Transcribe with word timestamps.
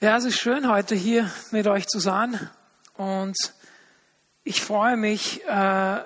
Ja, 0.00 0.16
es 0.16 0.24
ist 0.24 0.38
schön, 0.38 0.70
heute 0.70 0.94
hier 0.94 1.28
mit 1.50 1.66
euch 1.66 1.88
zu 1.88 1.98
sein. 1.98 2.38
Und 2.96 3.36
ich 4.44 4.62
freue 4.62 4.96
mich, 4.96 5.44
äh, 5.48 5.96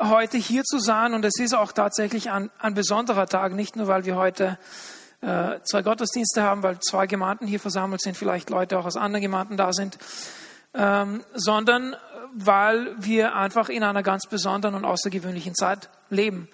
heute 0.00 0.36
hier 0.38 0.62
zu 0.62 0.78
sein. 0.78 1.14
Und 1.14 1.24
es 1.24 1.40
ist 1.40 1.52
auch 1.52 1.72
tatsächlich 1.72 2.30
ein, 2.30 2.48
ein 2.60 2.74
besonderer 2.74 3.26
Tag, 3.26 3.52
nicht 3.54 3.74
nur, 3.74 3.88
weil 3.88 4.04
wir 4.04 4.14
heute 4.14 4.56
äh, 5.20 5.58
zwei 5.64 5.82
Gottesdienste 5.82 6.44
haben, 6.44 6.62
weil 6.62 6.78
zwei 6.78 7.08
Gemeinden 7.08 7.48
hier 7.48 7.58
versammelt 7.58 8.02
sind, 8.02 8.16
vielleicht 8.16 8.50
Leute 8.50 8.78
auch 8.78 8.86
aus 8.86 8.96
anderen 8.96 9.22
Gemeinden 9.22 9.56
da 9.56 9.72
sind, 9.72 9.98
ähm, 10.72 11.24
sondern 11.34 11.96
weil 12.34 12.94
wir 12.98 13.34
einfach 13.34 13.68
in 13.68 13.82
einer 13.82 14.04
ganz 14.04 14.28
besonderen 14.28 14.76
und 14.76 14.84
außergewöhnlichen 14.84 15.56
Zeit 15.56 15.90
leben. 16.08 16.48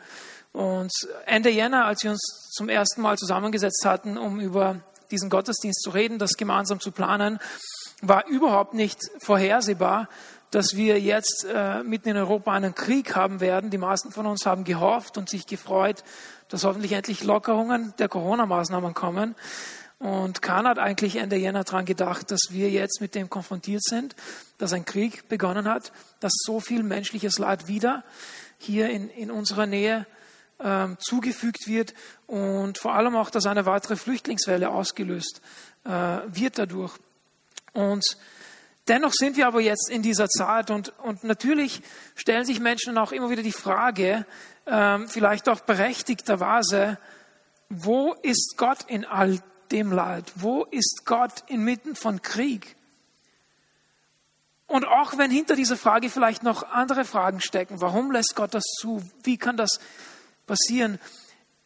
Und 0.53 0.93
Ende 1.27 1.51
Jänner, 1.51 1.85
als 1.85 2.03
wir 2.05 2.13
uns 2.13 2.51
zum 2.55 2.71
ersten 2.71 3.03
Mal 3.03 3.19
zusammengesetzt 3.19 3.85
hatten, 3.85 4.17
um 4.17 4.41
über 4.41 4.81
diesen 5.11 5.31
Gottesdienst 5.31 5.83
zu 5.83 5.91
reden, 5.91 6.19
das 6.19 6.37
gemeinsam 6.37 6.81
zu 6.81 6.93
planen, 6.93 7.39
war 8.03 8.27
überhaupt 8.27 8.75
nicht 8.75 8.99
vorhersehbar, 9.21 10.09
dass 10.51 10.75
wir 10.75 11.01
jetzt 11.01 11.47
äh, 11.53 11.83
mitten 11.83 12.09
in 12.09 12.17
Europa 12.17 12.53
einen 12.53 12.75
Krieg 12.75 13.15
haben 13.15 13.41
werden. 13.41 13.71
Die 13.71 13.79
meisten 13.79 14.11
von 14.11 14.27
uns 14.27 14.47
haben 14.47 14.65
gehofft 14.65 15.17
und 15.17 15.29
sich 15.29 15.47
gefreut, 15.47 16.03
dass 16.49 16.65
hoffentlich 16.65 16.93
endlich 16.93 17.23
Lockerungen 17.23 17.95
der 17.99 18.09
Corona-Maßnahmen 18.09 18.95
kommen. 18.95 19.37
Und 20.01 20.41
keiner 20.43 20.71
hat 20.71 20.79
eigentlich 20.79 21.17
Ende 21.17 21.37
Jänner 21.37 21.63
daran 21.63 21.85
gedacht, 21.85 22.31
dass 22.31 22.49
wir 22.51 22.71
jetzt 22.71 23.01
mit 23.01 23.15
dem 23.15 23.29
konfrontiert 23.29 23.85
sind, 23.85 24.17
dass 24.59 24.73
ein 24.73 24.87
Krieg 24.87 25.29
begonnen 25.29 25.69
hat, 25.69 25.93
dass 26.21 26.33
so 26.45 26.59
viel 26.59 26.83
menschliches 26.83 27.39
Leid 27.39 27.69
wieder 27.69 28.03
hier 28.59 28.89
in, 28.89 29.11
in 29.11 29.31
unserer 29.31 29.67
Nähe 29.67 30.07
ähm, 30.63 30.97
zugefügt 30.99 31.67
wird 31.67 31.95
und 32.27 32.79
vor 32.79 32.95
allem 32.95 33.17
auch, 33.17 33.31
dass 33.31 33.47
eine 33.47 33.67
weitere 33.67 33.97
Flüchtlingswelle 33.97 34.71
ausgelöst 34.71 35.41
äh, 35.85 35.91
wird 35.91 36.59
dadurch. 36.59 36.93
Und 37.73 38.05
dennoch 38.89 39.13
sind 39.13 39.37
wir 39.37 39.47
aber 39.47 39.61
jetzt 39.61 39.91
in 39.91 40.03
dieser 40.03 40.29
Zeit 40.29 40.71
und, 40.71 40.93
und 41.01 41.25
natürlich 41.25 41.83
stellen 42.15 42.45
sich 42.45 42.61
Menschen 42.61 42.99
auch 42.99 43.13
immer 43.13 43.31
wieder 43.31 43.43
die 43.43 43.53
Frage, 43.53 44.27
ähm, 44.67 45.09
vielleicht 45.09 45.49
auch 45.49 45.61
berechtigterweise, 45.61 46.99
wo 47.69 48.15
ist 48.23 48.55
Gott 48.57 48.85
in 48.89 49.05
all 49.05 49.41
dem 49.71 49.93
Leid? 49.93 50.33
Wo 50.35 50.65
ist 50.65 51.03
Gott 51.05 51.45
inmitten 51.47 51.95
von 51.95 52.23
Krieg? 52.23 52.77
Und 54.67 54.85
auch 54.85 55.19
wenn 55.19 55.31
hinter 55.31 55.57
dieser 55.57 55.77
Frage 55.77 56.11
vielleicht 56.11 56.43
noch 56.43 56.63
andere 56.63 57.05
Fragen 57.05 57.41
stecken, 57.41 57.81
warum 57.81 58.13
lässt 58.13 58.37
Gott 58.37 58.55
das 58.55 58.65
zu? 58.81 59.03
Wie 59.25 59.37
kann 59.37 59.57
das 59.57 59.81
passieren? 60.51 60.99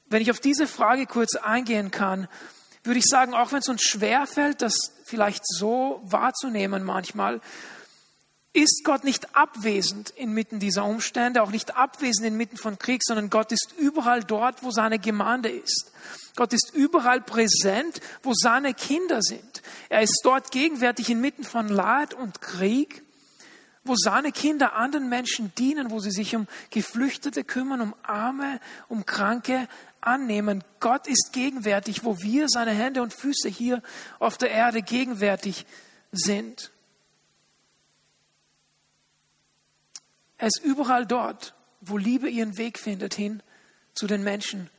Wenn 0.07 0.21
ich 0.21 0.31
auf 0.31 0.41
diese 0.41 0.67
Frage 0.67 1.07
kurz 1.07 1.37
eingehen 1.37 1.91
kann, 1.91 2.29
würde 2.85 2.99
ich 2.99 3.07
sagen, 3.07 3.33
auch 3.33 3.51
wenn 3.51 3.61
es 3.61 3.69
uns 3.69 3.83
schwerfällt, 3.83 4.61
das 4.61 4.75
vielleicht 5.07 5.43
so 5.47 6.03
wahrzunehmen 6.05 6.85
manchmal, 6.85 7.41
ist 8.53 8.83
Gott 8.85 9.03
nicht 9.03 9.35
abwesend 9.35 10.11
inmitten 10.11 10.61
dieser 10.61 10.85
Umstände, 10.85 11.43
auch 11.43 11.51
nicht 11.51 11.77
abwesend 11.77 12.27
inmitten 12.27 12.57
von 12.57 12.79
Krieg, 12.79 13.01
sondern 13.03 13.31
Gott 13.31 13.51
ist 13.51 13.75
überall 13.79 14.23
dort, 14.23 14.63
wo 14.63 14.71
seine 14.71 14.99
Gemeinde 14.99 15.49
ist. 15.49 15.91
Gott 16.37 16.53
ist 16.53 16.73
überall 16.75 17.21
präsent, 17.21 18.01
wo 18.23 18.33
seine 18.35 18.75
Kinder 18.75 19.23
sind. 19.23 19.63
Er 19.89 20.03
ist 20.03 20.21
dort 20.23 20.53
gegenwärtig 20.53 21.09
inmitten 21.11 21.43
von 21.43 21.69
Leid 21.69 22.15
und 22.15 22.43
Krieg 22.43 23.03
wo 23.85 23.95
seine 23.97 24.33
Kinder 24.33 24.75
anderen 24.75 25.09
Menschen 25.09 25.55
dienen, 25.57 25.91
wo 25.91 26.01
sie 26.01 26.11
sich 26.11 26.35
um 26.35 26.47
Geflüchtete 26.71 27.45
kümmern, 27.45 27.83
um 27.83 27.95
Arme, 28.03 28.59
um 28.89 29.05
Kranke 29.05 29.69
annehmen. 30.01 30.65
Gott 30.81 31.07
ist 31.07 31.33
gegenwärtig, 31.33 32.05
wo 32.05 32.21
wir, 32.21 32.49
seine 32.49 32.73
Hände 32.73 33.03
und 33.03 33.13
Füße 33.13 33.49
hier 33.49 33.83
auf 34.19 34.39
der 34.39 34.51
Erde 34.51 34.83
gegenwärtig 34.83 35.67
sind. 36.13 36.73
Er 40.39 40.49
ist 40.49 40.63
überall 40.63 41.07
dort, 41.07 41.55
wo 41.81 41.99
Liebe 41.99 42.29
ihren 42.29 42.57
Weg 42.57 42.79
findet 42.79 43.15
hin 43.15 43.43
zu 43.95 44.07
den 44.07 44.23
Menschen, 44.23 44.71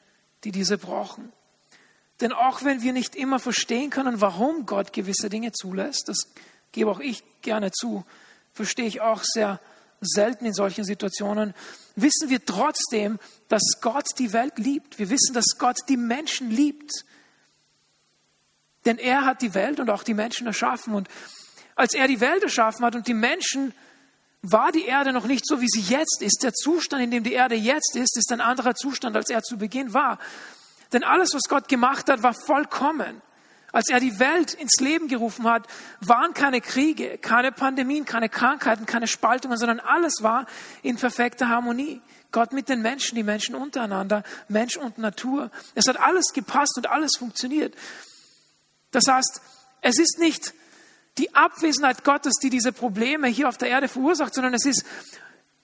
die 0.44 0.52
diese 0.52 0.78
brauchen. 0.78 1.32
Denn 2.22 2.32
auch 2.32 2.64
wenn 2.64 2.82
wir 2.82 2.94
nicht 2.94 3.16
immer 3.16 3.40
verstehen 3.40 3.90
können, 3.90 4.22
warum 4.22 4.66
Gott 4.66 4.94
gewisse 4.94 5.30
Dinge 5.30 5.52
zulässt, 5.52 6.08
das 6.08 6.32
gebe 6.72 6.90
auch 6.90 7.00
ich 7.00 7.24
gerne 7.42 7.72
zu, 7.72 8.06
verstehe 8.56 8.88
ich 8.88 9.02
auch 9.02 9.22
sehr 9.24 9.60
selten 10.02 10.46
in 10.46 10.54
solchen 10.54 10.84
Situationen, 10.84 11.54
wissen 11.96 12.30
wir 12.30 12.44
trotzdem, 12.44 13.20
dass 13.48 13.62
Gott 13.82 14.08
die 14.18 14.34
Welt 14.34 14.58
liebt. 14.58 14.98
Wir 14.98 15.10
wissen, 15.10 15.34
dass 15.34 15.58
Gott 15.58 15.78
die 15.90 15.98
Menschen 15.98 16.50
liebt. 16.50 16.92
Denn 18.86 18.98
er 18.98 19.26
hat 19.26 19.42
die 19.42 19.54
Welt 19.54 19.80
und 19.80 19.90
auch 19.90 20.04
die 20.04 20.14
Menschen 20.14 20.48
erschaffen. 20.48 20.94
Und 20.94 21.08
als 21.76 21.94
er 21.94 22.08
die 22.08 22.20
Welt 22.20 22.44
erschaffen 22.44 22.86
hat 22.86 22.96
und 22.96 23.08
die 23.08 23.14
Menschen, 23.14 23.74
war 24.42 24.72
die 24.72 24.86
Erde 24.86 25.12
noch 25.12 25.26
nicht 25.26 25.46
so, 25.46 25.60
wie 25.60 25.68
sie 25.68 25.82
jetzt 25.82 26.22
ist. 26.22 26.44
Der 26.44 26.54
Zustand, 26.54 27.02
in 27.02 27.12
dem 27.12 27.24
die 27.24 27.34
Erde 27.34 27.56
jetzt 27.56 27.96
ist, 27.96 28.16
ist 28.18 28.32
ein 28.32 28.42
anderer 28.42 28.76
Zustand, 28.76 29.16
als 29.16 29.30
er 29.30 29.42
zu 29.42 29.58
Beginn 29.58 29.94
war. 29.94 30.20
Denn 30.94 31.04
alles, 31.04 31.34
was 31.34 31.44
Gott 31.50 31.68
gemacht 31.68 32.10
hat, 32.10 32.22
war 32.22 32.34
vollkommen. 32.34 33.22
Als 33.76 33.90
er 33.90 34.00
die 34.00 34.20
Welt 34.20 34.54
ins 34.54 34.80
Leben 34.80 35.10
gerufen 35.10 35.44
hat, 35.50 35.68
waren 36.00 36.34
keine 36.34 36.62
Kriege, 36.62 37.18
keine 37.18 37.52
Pandemien, 37.52 38.06
keine 38.06 38.30
Krankheiten, 38.30 38.86
keine 38.86 39.06
Spaltungen, 39.06 39.58
sondern 39.58 39.82
alles 39.82 40.14
war 40.22 40.46
in 40.82 40.96
perfekter 40.96 41.50
Harmonie. 41.50 42.02
Gott 42.32 42.54
mit 42.54 42.70
den 42.70 42.82
Menschen, 42.82 43.18
die 43.18 43.24
Menschen 43.24 43.54
untereinander, 43.54 44.24
Mensch 44.48 44.78
und 44.78 44.98
Natur. 44.98 45.52
Es 45.74 45.90
hat 45.90 46.00
alles 46.00 46.28
gepasst 46.34 46.78
und 46.78 46.90
alles 46.90 47.18
funktioniert. 47.20 47.76
Das 48.92 49.04
heißt, 49.10 49.42
es 49.82 50.00
ist 50.00 50.20
nicht 50.20 50.54
die 51.18 51.36
Abwesenheit 51.36 52.06
Gottes, 52.06 52.36
die 52.42 52.50
diese 52.50 52.72
Probleme 52.72 53.28
hier 53.28 53.50
auf 53.50 53.58
der 53.58 53.68
Erde 53.68 53.90
verursacht, 53.90 54.34
sondern 54.34 54.54
es 54.54 54.66
ist 54.66 54.86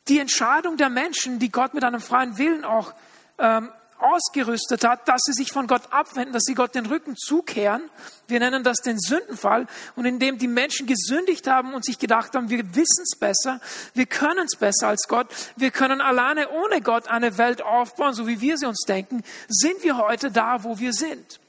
die 0.10 0.20
Entscheidung 0.20 0.76
der 0.76 0.90
Menschen, 0.90 1.40
die 1.40 1.50
Gott 1.50 1.74
mit 1.74 1.86
einem 1.86 2.02
freien 2.02 2.38
Willen 2.38 2.66
auch 2.66 2.94
ähm, 3.38 3.70
ausgerüstet 4.02 4.84
hat, 4.84 5.08
dass 5.08 5.22
sie 5.26 5.34
sich 5.34 5.52
von 5.52 5.68
Gott 5.68 5.84
abwenden, 5.92 6.34
dass 6.34 6.44
sie 6.44 6.56
Gott 6.56 6.76
den 6.76 6.86
Rücken 6.86 7.16
zukehren. 7.16 7.90
Wir 8.28 8.40
nennen 8.40 8.64
das 8.64 8.78
den 8.78 9.00
Sündenfall. 9.00 9.68
Und 9.96 10.06
indem 10.06 10.38
die 10.38 10.48
Menschen 10.48 10.88
gesündigt 10.88 11.48
haben 11.48 11.74
und 11.74 11.86
sich 11.86 12.00
gedacht 12.00 12.36
haben, 12.36 12.50
wir 12.50 12.76
wissen 12.76 13.04
es 13.04 13.18
besser, 13.18 13.60
wir 13.94 14.06
können 14.06 14.46
es 14.46 14.58
besser 14.58 14.88
als 14.88 15.08
Gott, 15.08 15.28
wir 15.56 15.72
können 15.72 16.02
alleine 16.02 16.50
ohne 16.50 16.82
Gott 16.82 17.08
eine 17.08 17.38
Welt 17.38 17.62
aufbauen, 17.62 18.14
so 18.14 18.28
wie 18.28 18.42
wir 18.42 18.58
sie 18.58 18.66
uns 18.66 18.84
denken, 18.88 19.24
sind 19.48 19.84
wir 19.84 19.98
heute 19.98 20.32
da, 20.32 20.64
wo 20.64 20.80
wir 20.80 20.94
sind. 20.94 21.40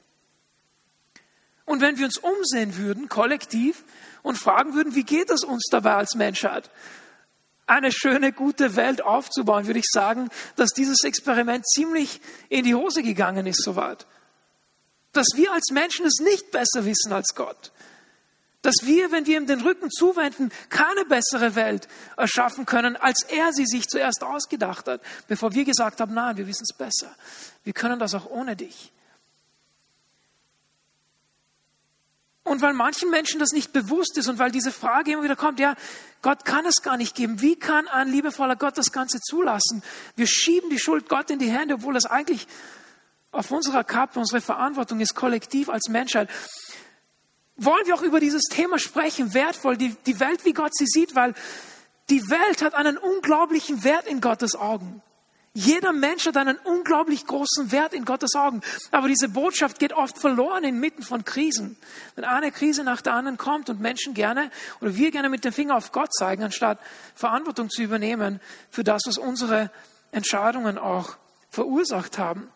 Und 1.65 1.81
wenn 1.81 1.97
wir 1.97 2.05
uns 2.05 2.17
umsehen 2.17 2.77
würden, 2.77 3.07
kollektiv, 3.07 3.83
und 4.23 4.37
fragen 4.37 4.73
würden, 4.73 4.95
wie 4.95 5.03
geht 5.03 5.29
es 5.29 5.43
uns 5.43 5.65
dabei 5.69 5.95
als 5.95 6.15
Menschheit? 6.15 6.69
Eine 7.65 7.91
schöne, 7.91 8.31
gute 8.31 8.75
Welt 8.75 9.01
aufzubauen, 9.01 9.67
würde 9.67 9.79
ich 9.79 9.89
sagen, 9.91 10.29
dass 10.55 10.71
dieses 10.71 11.03
Experiment 11.03 11.65
ziemlich 11.67 12.21
in 12.49 12.63
die 12.65 12.75
Hose 12.75 13.03
gegangen 13.03 13.47
ist 13.47 13.63
soweit. 13.63 14.05
Dass 15.13 15.27
wir 15.35 15.51
als 15.53 15.71
Menschen 15.71 16.05
es 16.05 16.19
nicht 16.19 16.51
besser 16.51 16.85
wissen 16.85 17.13
als 17.13 17.35
Gott. 17.35 17.71
Dass 18.61 18.75
wir, 18.83 19.11
wenn 19.11 19.25
wir 19.25 19.37
ihm 19.37 19.47
den 19.47 19.61
Rücken 19.61 19.91
zuwenden, 19.91 20.51
keine 20.69 21.05
bessere 21.05 21.55
Welt 21.55 21.87
erschaffen 22.17 22.65
können, 22.65 22.95
als 22.95 23.23
er 23.29 23.51
sie 23.51 23.65
sich 23.65 23.87
zuerst 23.87 24.23
ausgedacht 24.23 24.87
hat, 24.87 25.01
bevor 25.27 25.53
wir 25.53 25.65
gesagt 25.65 25.99
haben, 25.99 26.13
nein, 26.13 26.37
wir 26.37 26.47
wissen 26.47 26.65
es 26.69 26.75
besser. 26.75 27.13
Wir 27.63 27.73
können 27.73 27.99
das 27.99 28.13
auch 28.13 28.29
ohne 28.29 28.55
dich. 28.55 28.91
Und 32.43 32.61
weil 32.61 32.73
manchen 32.73 33.09
Menschen 33.09 33.39
das 33.39 33.51
nicht 33.51 33.71
bewusst 33.71 34.17
ist 34.17 34.27
und 34.27 34.37
weil 34.37 34.51
diese 34.51 34.73
Frage 34.73 35.13
immer 35.13 35.23
wieder 35.23 35.37
kommt, 35.37 35.59
ja, 35.59 35.75
Gott 36.21 36.43
kann 36.43 36.65
es 36.65 36.81
gar 36.81 36.97
nicht 36.97 37.15
geben. 37.15 37.41
Wie 37.41 37.55
kann 37.55 37.87
ein 37.87 38.09
liebevoller 38.09 38.57
Gott 38.57 38.77
das 38.77 38.91
Ganze 38.91 39.19
zulassen? 39.21 39.81
Wir 40.15 40.27
schieben 40.27 40.69
die 40.69 40.79
Schuld 40.79 41.07
Gott 41.07 41.29
in 41.29 41.39
die 41.39 41.49
Hände, 41.49 41.75
obwohl 41.75 41.93
das 41.93 42.05
eigentlich 42.05 42.47
auf 43.31 43.49
unserer 43.51 43.83
Kappe 43.83 44.19
unsere 44.19 44.41
Verantwortung 44.41 44.99
ist, 44.99 45.15
kollektiv 45.15 45.69
als 45.69 45.87
Menschheit. 45.87 46.29
Wollen 47.55 47.85
wir 47.85 47.95
auch 47.95 48.01
über 48.01 48.19
dieses 48.19 48.43
Thema 48.43 48.77
sprechen, 48.77 49.33
wertvoll, 49.33 49.77
die, 49.77 49.95
die 50.05 50.19
Welt, 50.19 50.43
wie 50.43 50.53
Gott 50.53 50.75
sie 50.75 50.85
sieht, 50.85 51.15
weil 51.15 51.33
die 52.09 52.29
Welt 52.29 52.61
hat 52.61 52.73
einen 52.73 52.97
unglaublichen 52.97 53.83
Wert 53.83 54.05
in 54.05 54.19
Gottes 54.19 54.55
Augen. 54.55 55.01
Jeder 55.55 55.93
Mensch 55.93 56.25
hat 56.25 56.35
einen 56.35 56.57
unglaublich 56.63 57.27
großen 57.27 57.71
Wert 57.71 57.93
in 57.93 58.05
Gottes 58.05 58.33
Augen. 58.33 58.61
Aber 58.89 59.07
diese 59.07 59.29
Botschaft 59.29 59.77
geht 59.77 59.93
oft 59.93 60.17
verloren 60.17 60.63
inmitten 60.63 61.03
von 61.03 61.25
Krisen. 61.25 61.77
Wenn 62.15 62.25
eine 62.25 62.51
Krise 62.51 62.83
nach 62.83 63.01
der 63.01 63.13
anderen 63.13 63.37
kommt 63.37 63.69
und 63.69 63.79
Menschen 63.79 64.15
gerne 64.15 64.49
oder 64.81 64.95
wir 64.95 65.11
gerne 65.11 65.29
mit 65.29 65.45
dem 65.45 65.53
Finger 65.53 65.75
auf 65.75 65.91
Gott 65.91 66.11
zeigen, 66.11 66.43
anstatt 66.43 66.79
Verantwortung 67.13 67.69
zu 67.69 67.83
übernehmen 67.83 68.39
für 68.71 68.83
das, 68.83 69.03
was 69.05 69.19
unsere 69.19 69.69
Entscheidungen 70.11 70.79
auch 70.79 71.17
verursacht 71.49 72.17
haben. 72.17 72.49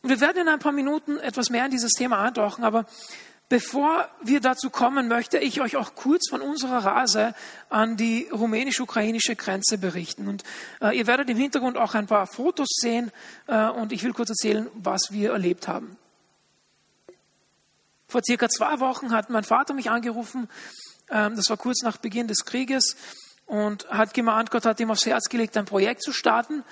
Und 0.00 0.08
wir 0.08 0.20
werden 0.20 0.42
in 0.42 0.48
ein 0.48 0.60
paar 0.60 0.72
Minuten 0.72 1.18
etwas 1.18 1.50
mehr 1.50 1.66
in 1.66 1.70
dieses 1.70 1.92
Thema 1.92 2.20
eintauchen, 2.20 2.64
aber 2.64 2.86
Bevor 3.54 4.08
wir 4.20 4.40
dazu 4.40 4.68
kommen, 4.68 5.06
möchte 5.06 5.38
ich 5.38 5.60
euch 5.60 5.76
auch 5.76 5.94
kurz 5.94 6.28
von 6.28 6.40
unserer 6.40 6.84
Reise 6.84 7.36
an 7.68 7.96
die 7.96 8.28
rumänisch-ukrainische 8.32 9.36
Grenze 9.36 9.78
berichten. 9.78 10.26
Und 10.26 10.42
äh, 10.80 10.98
ihr 10.98 11.06
werdet 11.06 11.30
im 11.30 11.36
Hintergrund 11.36 11.76
auch 11.76 11.94
ein 11.94 12.08
paar 12.08 12.26
Fotos 12.26 12.66
sehen 12.80 13.12
äh, 13.46 13.68
und 13.68 13.92
ich 13.92 14.02
will 14.02 14.12
kurz 14.12 14.30
erzählen, 14.30 14.68
was 14.74 15.02
wir 15.12 15.30
erlebt 15.30 15.68
haben. 15.68 15.96
Vor 18.08 18.22
circa 18.26 18.48
zwei 18.48 18.80
Wochen 18.80 19.12
hat 19.12 19.30
mein 19.30 19.44
Vater 19.44 19.72
mich 19.72 19.88
angerufen, 19.88 20.48
ähm, 21.08 21.36
das 21.36 21.48
war 21.48 21.56
kurz 21.56 21.82
nach 21.84 21.98
Beginn 21.98 22.26
des 22.26 22.44
Krieges, 22.44 22.96
und 23.46 23.88
hat 23.88 24.14
gemahnt, 24.14 24.50
Gott 24.50 24.66
hat 24.66 24.80
ihm 24.80 24.90
aufs 24.90 25.06
Herz 25.06 25.28
gelegt, 25.28 25.56
ein 25.56 25.64
Projekt 25.64 26.02
zu 26.02 26.12
starten, 26.12 26.64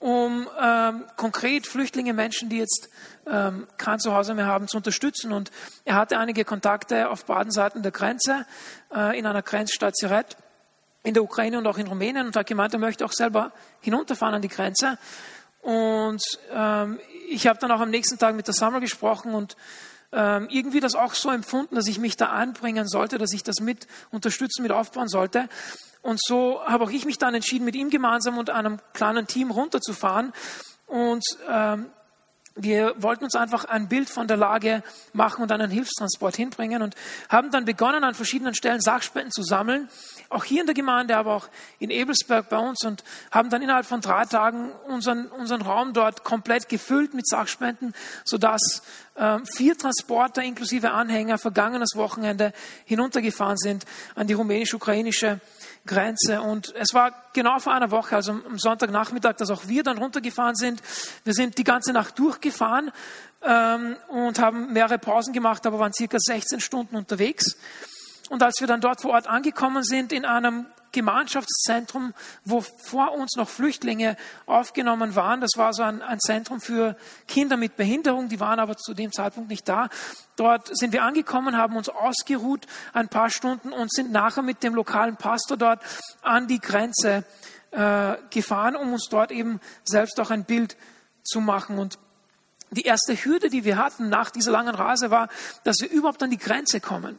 um 0.00 0.48
ähm, 0.58 1.04
konkret 1.16 1.66
Flüchtlinge, 1.66 2.14
Menschen, 2.14 2.48
die 2.48 2.58
jetzt 2.58 2.88
ähm, 3.26 3.66
kein 3.76 4.00
Zuhause 4.00 4.34
mehr 4.34 4.46
haben, 4.46 4.66
zu 4.66 4.78
unterstützen. 4.78 5.32
Und 5.32 5.50
er 5.84 5.94
hatte 5.94 6.18
einige 6.18 6.44
Kontakte 6.44 7.10
auf 7.10 7.26
beiden 7.26 7.52
Seiten 7.52 7.82
der 7.82 7.92
Grenze, 7.92 8.46
äh, 8.94 9.16
in 9.18 9.26
einer 9.26 9.42
Grenzstadt 9.42 9.96
Siret, 9.96 10.36
in 11.02 11.14
der 11.14 11.22
Ukraine 11.22 11.58
und 11.58 11.66
auch 11.66 11.78
in 11.78 11.86
Rumänien 11.86 12.26
und 12.26 12.34
hat 12.34 12.46
gemeint, 12.46 12.72
er 12.72 12.80
möchte 12.80 13.04
auch 13.04 13.12
selber 13.12 13.52
hinunterfahren 13.80 14.34
an 14.34 14.42
die 14.42 14.48
Grenze. 14.48 14.98
Und 15.62 16.22
ähm, 16.50 16.98
ich 17.28 17.46
habe 17.46 17.58
dann 17.58 17.70
auch 17.70 17.80
am 17.80 17.90
nächsten 17.90 18.18
Tag 18.18 18.34
mit 18.34 18.46
der 18.46 18.54
Sammler 18.54 18.80
gesprochen 18.80 19.34
und 19.34 19.56
ähm, 20.12 20.48
irgendwie 20.50 20.80
das 20.80 20.94
auch 20.94 21.14
so 21.14 21.30
empfunden, 21.30 21.74
dass 21.74 21.86
ich 21.86 21.98
mich 21.98 22.16
da 22.16 22.32
einbringen 22.32 22.88
sollte, 22.88 23.18
dass 23.18 23.32
ich 23.32 23.42
das 23.42 23.60
mit 23.60 23.86
unterstützen, 24.10 24.62
mit 24.62 24.72
aufbauen 24.72 25.08
sollte. 25.08 25.48
Und 26.02 26.18
so 26.22 26.60
habe 26.64 26.84
auch 26.84 26.90
ich 26.90 27.04
mich 27.04 27.18
dann 27.18 27.34
entschieden, 27.34 27.64
mit 27.64 27.76
ihm 27.76 27.90
gemeinsam 27.90 28.38
und 28.38 28.50
einem 28.50 28.78
kleinen 28.94 29.26
Team 29.26 29.50
runterzufahren. 29.50 30.32
Und 30.86 31.24
ähm, 31.48 31.90
wir 32.56 32.94
wollten 32.98 33.24
uns 33.24 33.34
einfach 33.34 33.64
ein 33.64 33.88
Bild 33.88 34.10
von 34.10 34.26
der 34.26 34.36
Lage 34.36 34.82
machen 35.12 35.42
und 35.42 35.52
einen 35.52 35.70
Hilfstransport 35.70 36.36
hinbringen 36.36 36.82
und 36.82 36.94
haben 37.28 37.50
dann 37.50 37.64
begonnen, 37.64 38.02
an 38.02 38.14
verschiedenen 38.14 38.54
Stellen 38.54 38.80
Sachspenden 38.80 39.30
zu 39.30 39.42
sammeln. 39.42 39.88
Auch 40.28 40.44
hier 40.44 40.60
in 40.60 40.66
der 40.66 40.74
Gemeinde, 40.74 41.16
aber 41.16 41.34
auch 41.36 41.48
in 41.78 41.90
Ebelsberg 41.90 42.48
bei 42.48 42.58
uns 42.58 42.84
und 42.84 43.04
haben 43.30 43.50
dann 43.50 43.62
innerhalb 43.62 43.86
von 43.86 44.00
drei 44.00 44.24
Tagen 44.24 44.72
unseren, 44.88 45.26
unseren 45.28 45.62
Raum 45.62 45.92
dort 45.92 46.24
komplett 46.24 46.68
gefüllt 46.68 47.14
mit 47.14 47.28
Sachspenden, 47.28 47.94
sodass 48.24 48.82
äh, 49.14 49.38
vier 49.56 49.78
Transporter 49.78 50.42
inklusive 50.42 50.90
Anhänger 50.90 51.38
vergangenes 51.38 51.94
Wochenende 51.94 52.52
hinuntergefahren 52.84 53.58
sind 53.58 53.86
an 54.16 54.26
die 54.26 54.34
rumänisch-ukrainische 54.34 55.40
Grenze. 55.86 56.42
Und 56.42 56.74
es 56.76 56.94
war 56.94 57.12
genau 57.32 57.58
vor 57.58 57.74
einer 57.74 57.90
Woche, 57.90 58.16
also 58.16 58.32
am 58.32 58.58
Sonntagnachmittag, 58.58 59.34
dass 59.36 59.50
auch 59.50 59.66
wir 59.66 59.82
dann 59.82 59.98
runtergefahren 59.98 60.54
sind. 60.54 60.82
Wir 61.24 61.34
sind 61.34 61.58
die 61.58 61.64
ganze 61.64 61.92
Nacht 61.92 62.18
durchgefahren 62.18 62.90
ähm, 63.42 63.96
und 64.08 64.38
haben 64.38 64.72
mehrere 64.72 64.98
Pausen 64.98 65.32
gemacht, 65.32 65.66
aber 65.66 65.78
waren 65.78 65.92
circa 65.92 66.18
16 66.18 66.60
Stunden 66.60 66.96
unterwegs. 66.96 67.56
Und 68.28 68.42
als 68.42 68.60
wir 68.60 68.66
dann 68.66 68.80
dort 68.80 69.00
vor 69.02 69.12
Ort 69.12 69.26
angekommen 69.26 69.82
sind, 69.82 70.12
in 70.12 70.24
einem 70.24 70.66
Gemeinschaftszentrum, 70.92 72.14
wo 72.44 72.60
vor 72.60 73.12
uns 73.12 73.36
noch 73.36 73.48
Flüchtlinge 73.48 74.16
aufgenommen 74.46 75.14
waren. 75.14 75.40
Das 75.40 75.52
war 75.56 75.72
so 75.72 75.82
ein, 75.82 76.02
ein, 76.02 76.20
Zentrum 76.20 76.60
für 76.60 76.96
Kinder 77.28 77.56
mit 77.56 77.76
Behinderung, 77.76 78.28
die 78.28 78.40
waren 78.40 78.58
aber 78.58 78.76
zu 78.76 78.94
dem 78.94 79.12
Zeitpunkt 79.12 79.50
nicht 79.50 79.68
da. 79.68 79.88
Dort 80.36 80.76
sind 80.76 80.92
wir 80.92 81.02
angekommen, 81.02 81.56
haben 81.56 81.76
uns 81.76 81.88
ausgeruht 81.88 82.66
ein 82.92 83.08
paar 83.08 83.30
Stunden 83.30 83.72
und 83.72 83.92
sind 83.92 84.10
nachher 84.10 84.42
mit 84.42 84.62
dem 84.62 84.74
lokalen 84.74 85.16
Pastor 85.16 85.56
dort 85.56 85.82
an 86.22 86.48
die 86.48 86.60
Grenze 86.60 87.24
äh, 87.70 88.16
gefahren, 88.30 88.76
um 88.76 88.92
uns 88.92 89.08
dort 89.08 89.30
eben 89.32 89.60
selbst 89.84 90.18
auch 90.20 90.30
ein 90.30 90.44
Bild 90.44 90.76
zu 91.22 91.40
machen. 91.40 91.78
Und 91.78 91.98
die 92.70 92.82
erste 92.82 93.14
Hürde, 93.14 93.50
die 93.50 93.64
wir 93.64 93.76
hatten 93.76 94.08
nach 94.08 94.30
dieser 94.30 94.52
langen 94.52 94.74
Reise, 94.74 95.10
war, 95.10 95.28
dass 95.64 95.76
wir 95.80 95.90
überhaupt 95.90 96.22
an 96.22 96.30
die 96.30 96.38
Grenze 96.38 96.80
kommen. 96.80 97.18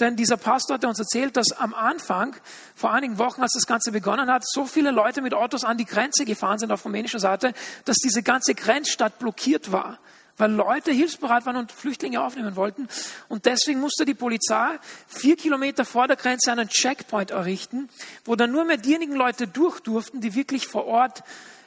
Denn 0.00 0.16
dieser 0.16 0.36
Pastor 0.36 0.74
hat 0.74 0.84
uns 0.84 0.98
erzählt, 0.98 1.36
dass 1.36 1.52
am 1.52 1.74
Anfang, 1.74 2.34
vor 2.74 2.92
einigen 2.92 3.18
Wochen, 3.18 3.42
als 3.42 3.52
das 3.52 3.66
Ganze 3.66 3.92
begonnen 3.92 4.30
hat, 4.30 4.44
so 4.46 4.66
viele 4.66 4.90
Leute 4.90 5.22
mit 5.22 5.34
Autos 5.34 5.64
an 5.64 5.78
die 5.78 5.84
Grenze 5.84 6.24
gefahren 6.24 6.58
sind 6.58 6.72
auf 6.72 6.84
rumänischer 6.84 7.20
Seite, 7.20 7.54
dass 7.84 7.96
diese 7.98 8.22
ganze 8.22 8.54
Grenzstadt 8.54 9.18
blockiert 9.18 9.70
war, 9.70 9.98
weil 10.36 10.50
Leute 10.50 10.90
hilfsbereit 10.90 11.46
waren 11.46 11.56
und 11.56 11.70
Flüchtlinge 11.70 12.20
aufnehmen 12.20 12.56
wollten. 12.56 12.88
Und 13.28 13.46
deswegen 13.46 13.80
musste 13.80 14.04
die 14.04 14.14
Polizei 14.14 14.78
vier 15.06 15.36
Kilometer 15.36 15.84
vor 15.84 16.08
der 16.08 16.16
Grenze 16.16 16.50
einen 16.50 16.68
Checkpoint 16.68 17.30
errichten, 17.30 17.88
wo 18.24 18.34
dann 18.34 18.50
nur 18.50 18.64
mehr 18.64 18.78
diejenigen 18.78 19.14
Leute 19.14 19.46
durch 19.46 19.80
durften, 19.80 20.20
die 20.20 20.34
wirklich 20.34 20.66
vor 20.66 20.86
Ort 20.86 21.22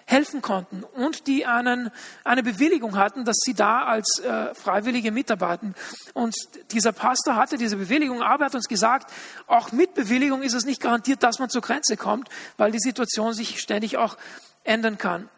helfen 0.09 0.41
konnten 0.41 0.83
und 0.83 1.27
die 1.27 1.45
einen, 1.45 1.91
eine 2.23 2.41
Bewilligung 2.41 2.97
hatten, 2.97 3.25
dass 3.25 3.35
sie 3.43 3.53
da 3.53 3.83
als 3.83 4.19
äh, 4.19 4.55
Freiwillige 4.55 5.11
mitarbeiten. 5.11 5.75
Und 6.13 6.33
dieser 6.71 6.93
Pastor 6.93 7.35
hatte 7.35 7.57
diese 7.57 7.75
Bewilligung, 7.75 8.23
aber 8.23 8.43
er 8.43 8.45
hat 8.45 8.55
uns 8.55 8.69
gesagt, 8.69 9.11
auch 9.47 9.73
mit 9.73 9.93
Bewilligung 9.95 10.43
ist 10.43 10.53
es 10.53 10.65
nicht 10.65 10.81
garantiert, 10.81 11.23
dass 11.23 11.39
man 11.39 11.49
zur 11.49 11.61
Grenze 11.61 11.97
kommt, 11.97 12.29
weil 12.55 12.71
die 12.71 12.79
Situation 12.79 13.33
sich 13.33 13.59
ständig 13.59 13.97
auch 13.97 14.17
ändern 14.63 14.97
kann. 14.97 15.29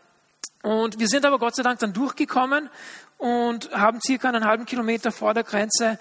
Und 0.62 1.00
wir 1.00 1.07
sind 1.07 1.25
aber 1.25 1.39
Gott 1.39 1.56
sei 1.56 1.63
Dank 1.63 1.80
dann 1.80 1.94
durchgekommen 1.94 2.69
und 3.18 3.71
haben 3.71 4.00
circa 4.06 4.30
einen 4.30 4.45
halben 4.45 4.66
Kilometer 4.66 5.12
vor 5.12 5.33
der 5.33 5.44
Grenze 5.44 5.98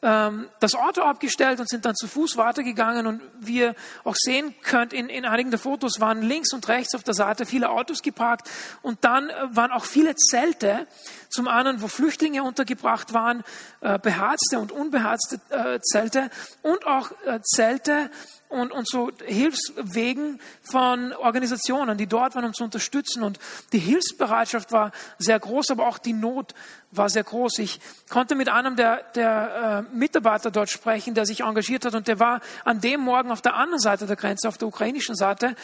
ähm, 0.00 0.48
das 0.60 0.74
Auto 0.74 1.02
abgestellt 1.02 1.58
und 1.60 1.68
sind 1.68 1.84
dann 1.84 1.94
zu 1.96 2.06
Fuß 2.06 2.36
weitergegangen. 2.36 3.06
Und 3.06 3.22
wie 3.40 3.58
ihr 3.58 3.74
auch 4.04 4.14
sehen 4.16 4.54
könnt, 4.62 4.92
in, 4.92 5.08
in 5.08 5.24
einigen 5.24 5.50
der 5.50 5.58
Fotos 5.58 6.00
waren 6.00 6.22
links 6.22 6.52
und 6.52 6.68
rechts 6.68 6.94
auf 6.94 7.02
der 7.02 7.14
Seite 7.14 7.46
viele 7.46 7.70
Autos 7.70 8.02
geparkt. 8.02 8.48
Und 8.82 9.04
dann 9.04 9.30
äh, 9.30 9.34
waren 9.50 9.72
auch 9.72 9.84
viele 9.84 10.14
Zelte, 10.14 10.86
zum 11.28 11.48
einen, 11.48 11.82
wo 11.82 11.88
Flüchtlinge 11.88 12.42
untergebracht 12.42 13.12
waren, 13.12 13.42
äh, 13.80 13.98
beherzte 13.98 14.58
und 14.58 14.72
unbeherzte 14.72 15.40
äh, 15.50 15.80
Zelte 15.80 16.30
und 16.62 16.86
auch 16.86 17.10
äh, 17.26 17.40
Zelte, 17.42 18.10
und, 18.48 18.72
und 18.72 18.88
so 18.88 19.10
Hilfswegen 19.24 20.40
von 20.62 21.12
Organisationen, 21.12 21.98
die 21.98 22.06
dort 22.06 22.34
waren, 22.34 22.46
um 22.46 22.54
zu 22.54 22.64
unterstützen. 22.64 23.22
Und 23.22 23.38
die 23.72 23.78
Hilfsbereitschaft 23.78 24.72
war 24.72 24.92
sehr 25.18 25.38
groß, 25.38 25.70
aber 25.70 25.86
auch 25.86 25.98
die 25.98 26.14
Not 26.14 26.54
war 26.90 27.10
sehr 27.10 27.24
groß. 27.24 27.58
Ich 27.58 27.80
konnte 28.08 28.34
mit 28.34 28.48
einem 28.48 28.76
der, 28.76 29.02
der 29.14 29.86
äh, 29.92 29.96
Mitarbeiter 29.96 30.50
dort 30.50 30.70
sprechen, 30.70 31.14
der 31.14 31.26
sich 31.26 31.40
engagiert 31.40 31.84
hat 31.84 31.94
und 31.94 32.08
der 32.08 32.18
war 32.18 32.40
an 32.64 32.80
dem 32.80 33.00
Morgen 33.00 33.30
auf 33.30 33.42
der 33.42 33.54
anderen 33.54 33.80
Seite 33.80 34.06
der 34.06 34.16
Grenze, 34.16 34.48
auf 34.48 34.58
der 34.58 34.68
ukrainischen 34.68 35.14
Seite 35.14 35.54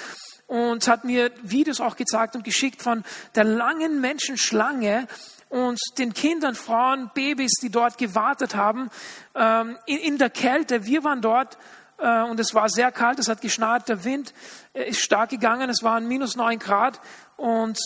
und 0.46 0.87
hat 0.88 1.04
mir 1.04 1.30
Videos 1.42 1.80
auch 1.80 1.96
gezeigt 1.96 2.37
und 2.37 2.44
geschickt 2.44 2.82
von 2.82 3.02
der 3.34 3.44
langen 3.44 4.00
Menschenschlange 4.00 5.06
und 5.48 5.78
den 5.98 6.12
Kindern, 6.12 6.54
Frauen, 6.54 7.10
Babys, 7.14 7.52
die 7.62 7.70
dort 7.70 7.96
gewartet 7.96 8.54
haben 8.54 8.90
ähm, 9.34 9.78
in, 9.87 9.98
in 9.98 10.19
der 10.19 10.30
Kälte. 10.30 10.84
Wir 10.84 11.04
waren 11.04 11.22
dort 11.22 11.56
und 12.04 12.38
es 12.38 12.54
war 12.54 12.68
sehr 12.68 12.92
kalt, 12.92 13.18
es 13.18 13.28
hat 13.28 13.40
geschneit, 13.40 13.88
der 13.88 14.04
Wind 14.04 14.34
äh, 14.74 14.88
ist 14.88 15.00
stark 15.00 15.30
gegangen, 15.30 15.70
es 15.70 15.82
waren 15.82 16.06
minus 16.06 16.36
neun 16.36 16.58
Grad 16.58 17.00
und 17.36 17.78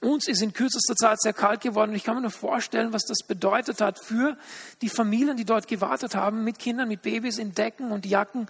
uns 0.00 0.26
ist 0.26 0.42
in 0.42 0.52
kürzester 0.52 0.96
Zeit 0.96 1.20
sehr 1.20 1.32
kalt 1.32 1.60
geworden. 1.60 1.90
Und 1.90 1.96
ich 1.96 2.04
kann 2.04 2.16
mir 2.16 2.22
nur 2.22 2.30
vorstellen, 2.30 2.92
was 2.92 3.04
das 3.04 3.18
bedeutet 3.26 3.80
hat 3.80 3.98
für 4.04 4.36
die 4.82 4.88
Familien, 4.88 5.36
die 5.36 5.44
dort 5.44 5.68
gewartet 5.68 6.14
haben, 6.14 6.44
mit 6.44 6.58
Kindern, 6.58 6.88
mit 6.88 7.02
Babys 7.02 7.38
in 7.38 7.54
Decken 7.54 7.92
und 7.92 8.04
Jacken 8.04 8.48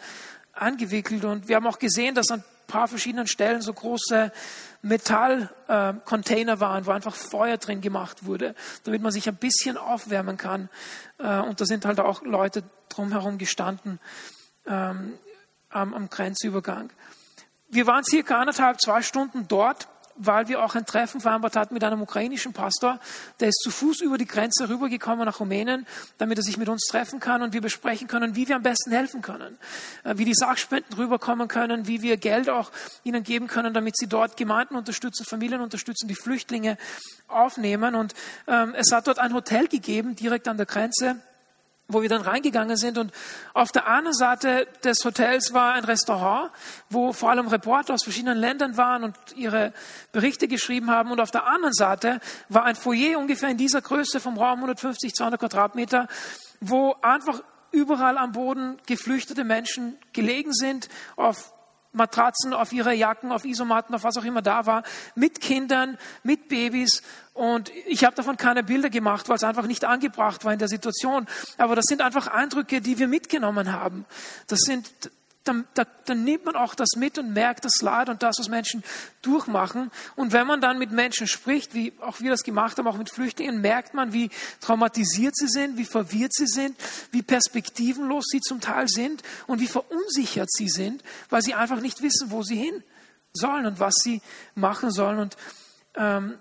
angewickelt. 0.53 1.25
Und 1.25 1.49
wir 1.49 1.57
haben 1.57 1.67
auch 1.67 1.79
gesehen, 1.79 2.15
dass 2.15 2.31
an 2.31 2.41
ein 2.41 2.45
paar 2.67 2.89
verschiedenen 2.89 3.27
Stellen 3.27 3.61
so 3.61 3.73
große 3.75 4.33
Metallcontainer 4.81 6.53
äh, 6.53 6.61
waren, 6.61 6.87
wo 6.87 6.91
einfach 6.91 7.15
Feuer 7.15 7.59
drin 7.59 7.83
gemacht 7.83 8.25
wurde, 8.25 8.55
damit 8.85 9.03
man 9.03 9.13
sich 9.13 9.29
ein 9.29 9.37
bisschen 9.37 9.77
aufwärmen 9.77 10.39
kann. 10.39 10.71
Äh, 11.19 11.41
und 11.41 11.61
da 11.61 11.67
sind 11.67 11.85
halt 11.85 12.01
auch 12.01 12.23
Leute 12.23 12.63
drumherum 12.89 13.37
gestanden 13.37 14.01
ähm, 14.67 15.19
am, 15.71 15.95
am 15.95 16.09
Grenzübergang. 16.09 16.91
Wir 17.69 17.87
waren 17.87 18.05
circa 18.05 18.39
anderthalb, 18.39 18.81
zwei 18.81 19.03
Stunden 19.03 19.49
dort, 19.49 19.89
weil 20.17 20.49
wir 20.49 20.63
auch 20.63 20.75
ein 20.75 20.85
Treffen 20.85 21.21
vereinbart 21.21 21.57
hatten 21.57 21.75
mit 21.75 21.83
einem 21.85 22.03
ukrainischen 22.03 22.53
Pastor. 22.53 23.01
Der 23.41 23.49
ist 23.49 23.61
zu 23.63 23.71
Fuß 23.71 24.01
über 24.03 24.19
die 24.19 24.27
Grenze 24.27 24.69
rübergekommen 24.69 25.25
nach 25.25 25.41
Rumänien, 25.41 25.87
damit 26.19 26.39
er 26.39 26.43
sich 26.43 26.59
mit 26.59 26.69
uns 26.69 26.87
treffen 26.87 27.21
kann 27.21 27.43
und 27.43 27.53
wir 27.55 27.61
besprechen 27.61 28.09
können, 28.09 28.37
wie 28.37 28.49
wir 28.49 28.57
am 28.57 28.63
besten 28.63 28.93
helfen 28.93 29.23
können, 29.23 29.59
äh, 30.05 30.17
wie 30.17 30.25
die 30.25 30.35
Sachspenden 30.35 30.95
rüberkommen 30.97 31.49
können, 31.49 31.87
wie 31.87 32.03
wir 32.03 32.17
Geld 32.17 32.51
auch 32.51 32.71
ihnen 33.05 33.23
geben 33.23 33.47
können, 33.47 33.73
damit 33.73 33.97
sie 33.97 34.07
dort 34.07 34.37
Gemeinden 34.37 34.77
unterstützen, 34.77 35.25
Familien 35.25 35.61
unterstützen, 35.61 36.09
die 36.09 36.15
Flüchtlinge 36.15 36.77
aufnehmen. 37.29 37.95
Und 37.95 38.15
ähm, 38.47 38.75
es 38.77 38.93
hat 38.93 39.07
dort 39.07 39.19
ein 39.19 39.33
Hotel 39.33 39.69
gegeben, 39.69 40.15
direkt 40.15 40.47
an 40.49 40.57
der 40.57 40.67
Grenze 40.67 41.17
wo 41.89 42.03
wir 42.03 42.09
dann 42.09 42.23
reingegangen 42.23 42.77
sind. 42.77 42.99
Und 42.99 43.13
auf 43.55 43.73
der 43.73 43.87
anderen 43.87 44.15
Seite 44.15 44.67
des 44.85 45.05
Hotels 45.05 45.53
war 45.53 45.75
ein 45.75 45.85
Restaurant, 45.85 46.51
wo 46.91 47.13
vor 47.13 47.31
allem 47.31 47.49
Reporter 47.49 47.95
aus 47.95 48.03
verschiedenen 48.05 48.39
Ländern 48.39 48.77
waren 48.77 49.05
und 49.05 49.17
ihre 49.37 49.73
Berichte 50.13 50.49
geschrieben 50.49 50.91
haben. 50.91 51.11
Und 51.11 51.21
auf 51.21 51.31
der 51.31 51.47
anderen 51.47 51.75
Seite 51.75 52.21
war 52.49 52.65
ein 52.65 52.77
Foyer 52.77 53.19
ungefähr 53.19 53.51
in 53.51 53.57
dieser 53.57 53.83
Größe 53.83 54.21
vom 54.21 54.39
Raum 54.39 54.59
150, 54.61 55.13
200 55.15 55.41
Quadratmeter, 55.41 56.09
wo 56.61 56.97
einfach 57.03 57.43
überall 57.73 58.19
am 58.19 58.33
Boden 58.33 58.77
geflüchtete 58.87 59.45
Menschen 59.45 59.97
gelegen 60.13 60.53
sind, 60.53 60.89
auf 61.17 61.52
Matratzen, 61.93 62.55
auf 62.55 62.73
ihre 62.73 62.95
Jacken, 62.95 63.33
auf 63.33 63.45
Isomatten, 63.45 63.95
auf 63.95 64.05
was 64.05 64.17
auch 64.17 64.25
immer 64.25 64.43
da 64.43 64.67
war, 64.67 64.83
mit 65.15 65.41
Kindern, 65.41 65.99
mit 66.23 66.49
Babys. 66.49 67.03
Und 67.35 67.71
ich 67.87 68.05
habe 68.05 68.17
davon 68.17 68.37
keine 68.37 68.63
Bilder 68.63 68.91
gemacht, 68.91 69.29
weil 69.29 69.37
es 69.37 69.45
einfach 69.45 69.67
nicht 69.67 69.85
angebracht 69.85 70.45
war 70.45 70.53
in 70.53 70.59
der 70.59 70.69
Situation. 70.69 71.27
Aber 71.59 71.77
das 71.77 71.85
sind 71.87 72.01
einfach 72.01 72.27
Eindrücke, 72.27 72.81
die 72.81 72.99
wir 72.99 73.09
mitgenommen 73.09 73.73
haben. 73.73 74.05
Das 74.47 74.61
sind 74.61 74.91
dann, 75.45 75.67
da, 75.75 75.85
dann 76.05 76.25
nimmt 76.25 76.45
man 76.45 76.57
auch 76.57 76.75
das 76.75 76.91
mit 76.97 77.19
und 77.19 77.33
merkt 77.33 77.65
das 77.65 77.83
Leid 77.83 78.09
und 78.09 78.23
das, 78.23 78.37
was 78.39 78.49
Menschen 78.49 78.85
durchmachen. 79.23 79.91
Und 80.15 80.33
wenn 80.33 80.47
man 80.47 80.61
dann 80.61 80.79
mit 80.79 80.93
Menschen 80.93 81.27
spricht, 81.27 81.75
wie 81.75 81.93
auch 82.01 82.21
wir 82.21 82.31
das 82.31 82.45
gemacht 82.45 82.79
haben, 82.79 82.87
auch 82.87 82.97
mit 82.97 83.11
Flüchtlingen, 83.11 83.61
merkt 83.61 83.95
man, 83.95 84.13
wie 84.13 84.31
traumatisiert 84.61 85.37
sie 85.37 85.49
sind, 85.49 85.77
wie 85.77 85.85
verwirrt 85.85 86.33
sie 86.33 86.47
sind, 86.47 86.77
wie 87.11 87.23
perspektivenlos 87.23 88.27
sie 88.31 88.41
zum 88.41 88.61
Teil 88.61 88.89
sind 88.89 89.23
und 89.47 89.61
wie 89.61 89.67
verunsichert 89.67 90.51
sie 90.51 90.69
sind, 90.69 91.03
weil 91.31 91.43
sie 91.43 91.55
einfach 91.55 91.81
nicht 91.81 92.03
wissen, 92.03 92.31
wo 92.31 92.43
sie 92.43 92.57
hin 92.57 92.83
sollen 93.33 93.67
und 93.67 93.81
was 93.81 93.95
sie 94.03 94.23
machen 94.55 94.91
sollen. 94.91 95.19
Und 95.19 95.37
ähm, 95.97 96.39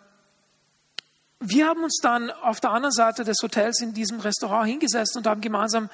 wir 1.43 1.67
haben 1.67 1.83
uns 1.83 1.97
dann 2.01 2.29
auf 2.29 2.59
der 2.59 2.69
anderen 2.69 2.91
Seite 2.91 3.23
des 3.23 3.37
Hotels 3.41 3.81
in 3.81 3.93
diesem 3.93 4.19
Restaurant 4.19 4.67
hingesetzt 4.67 5.17
und 5.17 5.25
haben 5.25 5.41
gemeinsam 5.41 5.89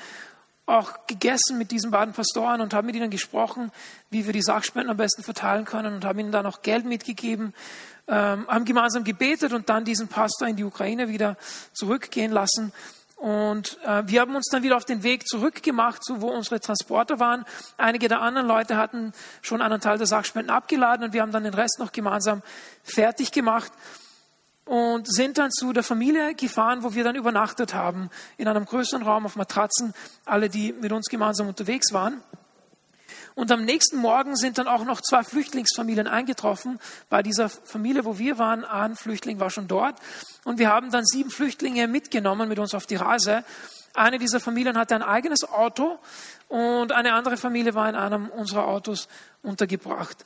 auch 0.68 1.08
gegessen 1.08 1.58
mit 1.58 1.72
diesen 1.72 1.92
beiden 1.92 2.14
Pastoren 2.14 2.62
und 2.62 2.74
haben 2.74 2.86
mit 2.86 2.96
ihnen 2.96 3.10
gesprochen, 3.10 3.72
wie 4.10 4.26
wir 4.26 4.34
die 4.34 4.42
Sachspenden 4.42 4.92
am 4.92 4.98
besten 4.98 5.24
verteilen 5.24 5.66
können 5.66 5.96
und 5.96 6.06
haben 6.06 6.20
ihnen 6.20 6.32
dann 6.32 6.46
auch 6.46 6.62
Geld 6.62 6.86
mitgegeben, 6.86 7.54
ähm, 8.08 8.46
haben 8.48 8.66
gemeinsam 8.66 9.04
gebetet 9.04 9.54
und 9.54 9.70
dann 9.70 9.86
diesen 9.86 10.10
Pastor 10.10 10.48
in 10.48 10.58
die 10.58 10.66
Ukraine 10.66 11.08
wieder 11.08 11.38
zurückgehen 11.74 12.32
lassen. 12.32 12.74
Und 13.16 13.80
äh, 13.84 14.04
wir 14.06 14.22
haben 14.22 14.36
uns 14.36 14.48
dann 14.52 14.62
wieder 14.62 14.78
auf 14.78 14.86
den 14.86 15.04
Weg 15.04 15.28
zurückgemacht, 15.28 16.04
zu 16.04 16.22
wo 16.22 16.28
unsere 16.28 16.60
Transporter 16.60 17.20
waren. 17.20 17.46
Einige 17.78 18.10
der 18.10 18.22
anderen 18.22 18.48
Leute 18.48 18.78
hatten 18.78 19.14
schon 19.42 19.62
einen 19.62 19.82
Teil 19.82 19.98
der 19.98 20.06
Sachspenden 20.06 20.52
abgeladen 20.52 21.06
und 21.06 21.14
wir 21.14 21.22
haben 21.22 21.32
dann 21.32 21.44
den 21.44 21.54
Rest 21.54 21.80
noch 21.80 21.92
gemeinsam 21.92 22.44
fertig 22.84 23.32
gemacht 23.32 23.72
und 24.68 25.08
sind 25.08 25.38
dann 25.38 25.52
zu 25.52 25.74
der 25.74 25.84
Familie 25.84 26.36
gefahren, 26.36 26.84
wo 26.84 26.94
wir 26.94 27.04
dann 27.04 27.16
übernachtet 27.16 27.74
haben, 27.74 28.10
in 28.38 28.48
einem 28.48 28.66
größeren 28.66 29.04
Raum 29.04 29.26
auf 29.26 29.36
Matratzen, 29.36 29.94
alle, 30.26 30.50
die 30.50 30.74
mit 30.74 30.92
uns 30.92 31.08
gemeinsam 31.08 31.48
unterwegs 31.48 31.94
waren. 31.94 32.22
Und 33.34 33.52
am 33.52 33.66
nächsten 33.66 33.98
Morgen 33.98 34.36
sind 34.36 34.58
dann 34.58 34.68
auch 34.68 34.84
noch 34.84 35.00
zwei 35.00 35.24
Flüchtlingsfamilien 35.24 36.08
eingetroffen. 36.08 36.80
Bei 37.08 37.22
dieser 37.22 37.50
Familie, 37.50 38.04
wo 38.04 38.18
wir 38.18 38.40
waren, 38.40 38.66
ein 38.66 38.96
Flüchtling 38.96 39.40
war 39.40 39.52
schon 39.52 39.68
dort. 39.68 39.96
Und 40.44 40.58
wir 40.58 40.70
haben 40.70 40.90
dann 40.90 41.06
sieben 41.06 41.30
Flüchtlinge 41.30 41.88
mitgenommen 41.88 42.50
mit 42.50 42.58
uns 42.58 42.74
auf 42.74 42.88
die 42.88 42.96
Reise. 42.96 43.44
Eine 43.94 44.18
dieser 44.18 44.40
Familien 44.40 44.78
hatte 44.78 44.96
ein 44.96 45.04
eigenes 45.04 45.44
Auto 45.44 46.00
und 46.48 46.92
eine 46.92 47.14
andere 47.14 47.38
Familie 47.38 47.76
war 47.76 47.88
in 47.88 47.96
einem 47.96 48.28
unserer 48.30 48.68
Autos 48.68 49.08
untergebracht. 49.44 50.26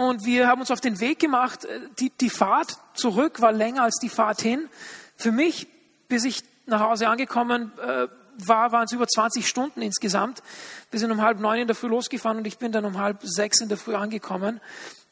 Und 0.00 0.24
wir 0.24 0.48
haben 0.48 0.62
uns 0.62 0.70
auf 0.70 0.80
den 0.80 0.98
Weg 0.98 1.18
gemacht. 1.18 1.68
Die, 1.98 2.08
die 2.08 2.30
Fahrt 2.30 2.78
zurück 2.94 3.42
war 3.42 3.52
länger 3.52 3.82
als 3.82 3.96
die 4.00 4.08
Fahrt 4.08 4.40
hin. 4.40 4.66
Für 5.14 5.30
mich, 5.30 5.66
bis 6.08 6.24
ich 6.24 6.42
nach 6.64 6.80
Hause 6.80 7.06
angekommen 7.06 7.70
äh, 7.78 8.06
war, 8.38 8.72
waren 8.72 8.84
es 8.84 8.92
über 8.92 9.06
20 9.06 9.46
Stunden 9.46 9.82
insgesamt. 9.82 10.42
Wir 10.90 11.00
sind 11.00 11.10
um 11.10 11.20
halb 11.20 11.38
neun 11.38 11.58
in 11.58 11.66
der 11.66 11.76
Früh 11.76 11.88
losgefahren 11.88 12.38
und 12.38 12.46
ich 12.46 12.56
bin 12.56 12.72
dann 12.72 12.86
um 12.86 12.96
halb 12.96 13.18
sechs 13.24 13.60
in 13.60 13.68
der 13.68 13.76
Früh 13.76 13.94
angekommen 13.94 14.62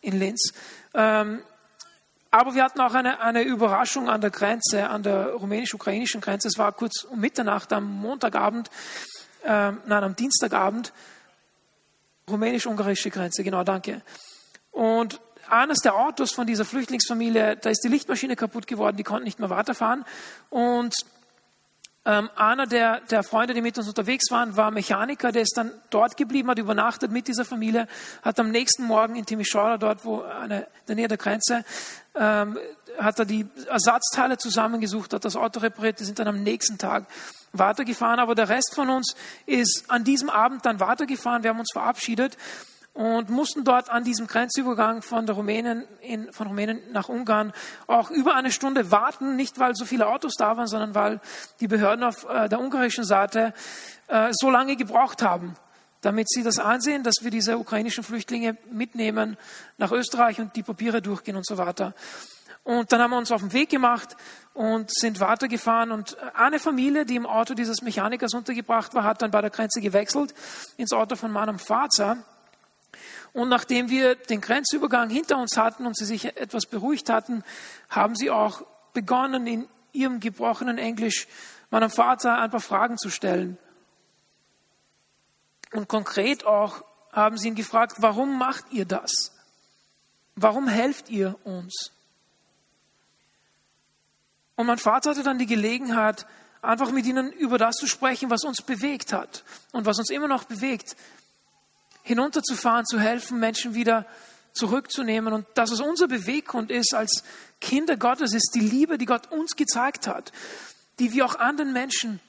in 0.01 0.19
Linz. 0.19 0.55
Ähm, 0.95 1.43
aber 2.31 2.55
wir 2.55 2.65
hatten 2.65 2.81
auch 2.81 2.95
eine, 2.95 3.21
eine 3.21 3.43
Überraschung 3.43 4.09
an 4.09 4.23
der 4.23 4.31
Grenze, 4.31 4.89
an 4.89 5.03
der 5.03 5.35
rumänisch-ukrainischen 5.35 6.23
Grenze. 6.23 6.49
Es 6.49 6.57
war 6.57 6.73
kurz 6.73 7.05
um 7.05 7.21
Mitternacht 7.21 7.75
am 7.75 7.85
Montagabend, 7.85 8.71
äh, 9.45 9.71
nein, 9.71 10.03
am 10.03 10.17
Dienstagabend. 10.17 10.95
Rumänisch-ungarische 12.27 13.11
Grenze, 13.11 13.45
genau, 13.45 13.65
danke. 13.65 14.01
Und 14.79 15.21
eines 15.49 15.81
der 15.81 15.97
Autos 15.97 16.31
von 16.31 16.47
dieser 16.47 16.65
Flüchtlingsfamilie, 16.65 17.57
da 17.57 17.69
ist 17.69 17.83
die 17.83 17.89
Lichtmaschine 17.89 18.37
kaputt 18.37 18.69
geworden, 18.69 18.97
die 18.97 19.03
konnten 19.03 19.25
nicht 19.25 19.41
mehr 19.41 19.51
weiterfahren. 19.51 20.05
Und 20.51 20.95
ähm, 22.05 22.31
einer 22.37 22.69
der, 22.69 23.01
der 23.11 23.25
Freunde, 23.25 23.55
die 23.55 23.61
mit 23.61 23.77
uns 23.77 23.89
unterwegs 23.89 24.31
waren, 24.31 24.57
war 24.57 24.71
Mechaniker, 24.71 25.33
der 25.33 25.43
ist 25.43 25.57
dann 25.57 25.73
dort 25.91 26.17
geblieben, 26.17 26.49
hat 26.49 26.61
übernachtet 26.61 27.11
mit 27.11 27.27
dieser 27.27 27.45
Familie, 27.45 27.89
hat 28.23 28.39
am 28.39 28.53
nächsten 28.53 28.85
Morgen 28.85 29.17
in 29.17 29.27
Timisoara, 29.27 29.79
dort 29.79 30.05
wo 30.05 30.23
eine, 30.23 30.61
in 30.61 30.87
der 30.87 30.95
Nähe 30.95 31.09
der 31.09 31.19
Grenze, 31.19 31.65
ähm, 32.15 32.57
hat 33.01 33.19
er 33.19 33.25
die 33.25 33.47
Ersatzteile 33.67 34.39
zusammengesucht, 34.39 35.13
hat 35.13 35.25
das 35.25 35.35
Auto 35.35 35.59
repariert, 35.59 35.99
die 35.99 36.05
sind 36.05 36.21
dann 36.21 36.29
am 36.29 36.45
nächsten 36.45 36.79
Tag 36.79 37.07
weitergefahren. 37.53 38.21
Aber 38.21 38.37
der 38.37 38.49
Rest 38.49 38.77
von 38.77 38.91
uns 38.91 39.17
ist 39.45 39.87
an 39.89 40.05
diesem 40.05 40.31
Abend 40.31 40.65
dann 40.65 40.79
weitergefahren. 40.79 41.43
Wir 41.43 41.51
haben 41.51 41.59
uns 41.59 41.73
verabschiedet 41.73 42.37
und 42.99 43.31
mussten 43.31 43.63
dort 43.63 43.91
an 43.91 44.03
diesem 44.03 44.27
Grenzübergang 44.27 45.03
von, 45.03 45.25
der 45.25 45.37
Rumänien 45.37 45.85
in, 46.01 46.33
von 46.33 46.49
Rumänien 46.49 46.83
nach 46.91 47.09
Ungarn 47.09 47.53
auch 47.87 48.11
über 48.11 48.35
eine 48.35 48.51
Stunde 48.51 48.91
warten, 48.91 49.37
nicht 49.37 49.61
weil 49.61 49.77
so 49.77 49.85
viele 49.85 50.09
Autos 50.09 50.33
da 50.37 50.57
waren, 50.57 50.67
sondern 50.67 50.97
weil 50.97 51.21
die 51.61 51.69
Behörden 51.69 52.03
auf 52.03 52.29
äh, 52.29 52.49
der 52.49 52.59
ungarischen 52.59 53.05
Seite 53.05 53.55
äh, 54.09 54.31
so 54.33 54.51
lange 54.51 54.75
gebraucht 54.75 55.23
haben, 55.23 55.55
damit 56.01 56.29
sie 56.29 56.43
das 56.43 56.59
ansehen, 56.59 57.05
dass 57.05 57.23
wir 57.23 57.31
diese 57.31 57.57
ukrainischen 57.57 58.03
Flüchtlinge 58.03 58.57
mitnehmen 58.69 59.37
nach 59.77 59.93
Österreich 59.93 60.41
und 60.41 60.57
die 60.57 60.65
Papiere 60.65 61.01
durchgehen 61.01 61.37
und 61.37 61.47
so 61.47 61.57
weiter. 61.57 61.95
Und 62.65 62.91
dann 62.91 63.01
haben 63.01 63.13
wir 63.13 63.19
uns 63.19 63.31
auf 63.31 63.43
den 63.43 63.53
Weg 63.53 63.69
gemacht 63.69 64.17
und 64.55 64.91
sind 64.93 65.21
weitergefahren. 65.21 65.93
Und 65.93 66.17
eine 66.35 66.59
Familie, 66.59 67.07
die 67.07 67.15
im 67.15 67.27
Auto 67.27 67.55
dieses 67.55 67.81
Mechanikers 67.81 68.35
untergebracht 68.35 68.93
war, 68.95 69.05
hat 69.05 69.23
dann 69.23 69.31
bei 69.31 69.41
der 69.41 69.51
Grenze 69.51 69.81
gewechselt 69.81 70.35
ins 70.77 70.93
Auto 70.93 71.15
von 71.15 71.31
meinem 71.31 71.61
Vater. 71.61 72.25
Und 73.33 73.49
nachdem 73.49 73.91
wir 73.91 74.15
den 74.15 74.41
Grenzübergang 74.41 75.11
hinter 75.11 75.39
uns 75.39 75.57
hatten 75.57 75.87
und 75.87 75.97
sie 75.97 76.05
sich 76.05 76.25
etwas 76.37 76.67
beruhigt 76.67 77.11
hatten, 77.11 77.45
haben 77.89 78.17
sie 78.17 78.31
auch 78.31 78.63
begonnen, 78.93 79.47
in 79.47 79.69
ihrem 79.93 80.21
gebrochenen 80.21 80.79
Englisch 80.79 81.29
meinem 81.71 81.91
Vater 81.91 82.39
ein 82.39 82.51
paar 82.51 82.61
Fragen 82.61 82.99
zu 82.99 83.11
stellen. 83.11 83.59
Und 85.73 85.89
konkret 85.89 86.47
auch 86.47 86.83
haben 87.13 87.37
sie 87.37 87.49
ihn 87.49 87.55
gefragt, 87.55 87.97
warum 87.99 88.39
macht 88.39 88.65
ihr 88.71 88.85
das? 88.85 89.33
Warum 90.35 90.69
helft 90.69 91.11
ihr 91.11 91.37
uns? 91.45 91.93
Und 94.57 94.67
mein 94.67 94.79
Vater 94.79 95.11
hatte 95.11 95.23
dann 95.23 95.39
die 95.39 95.47
Gelegenheit, 95.47 96.27
einfach 96.63 96.91
mit 96.91 97.07
ihnen 97.07 97.31
über 97.33 97.59
das 97.59 97.77
zu 97.77 97.87
sprechen, 97.87 98.31
was 98.31 98.45
uns 98.45 98.63
bewegt 98.63 99.13
hat 99.13 99.45
und 99.73 99.87
was 99.87 99.99
uns 99.99 100.11
immer 100.11 100.29
noch 100.29 100.45
bewegt, 100.45 100.97
hinunterzufahren, 102.09 102.87
zu 102.87 102.99
helfen, 102.99 103.39
Menschen 103.39 103.75
wieder 103.75 104.07
zurückzunehmen. 104.55 105.33
Und 105.33 105.47
das, 105.55 105.71
was 105.71 105.81
unser 105.81 106.09
Beweggrund 106.09 106.71
ist 106.71 106.95
als 106.95 107.23
Kinder 107.61 107.97
Gottes, 107.97 108.35
ist 108.35 108.53
die 108.55 108.61
Liebe, 108.61 108.99
die 108.99 109.07
Gott 109.07 109.31
uns 109.31 109.55
gezeigt 109.57 110.07
hat, 110.09 110.33
die 110.99 111.13
wir 111.13 111.27
auch 111.27 111.37
anderen 111.37 111.73
Menschen 111.73 112.21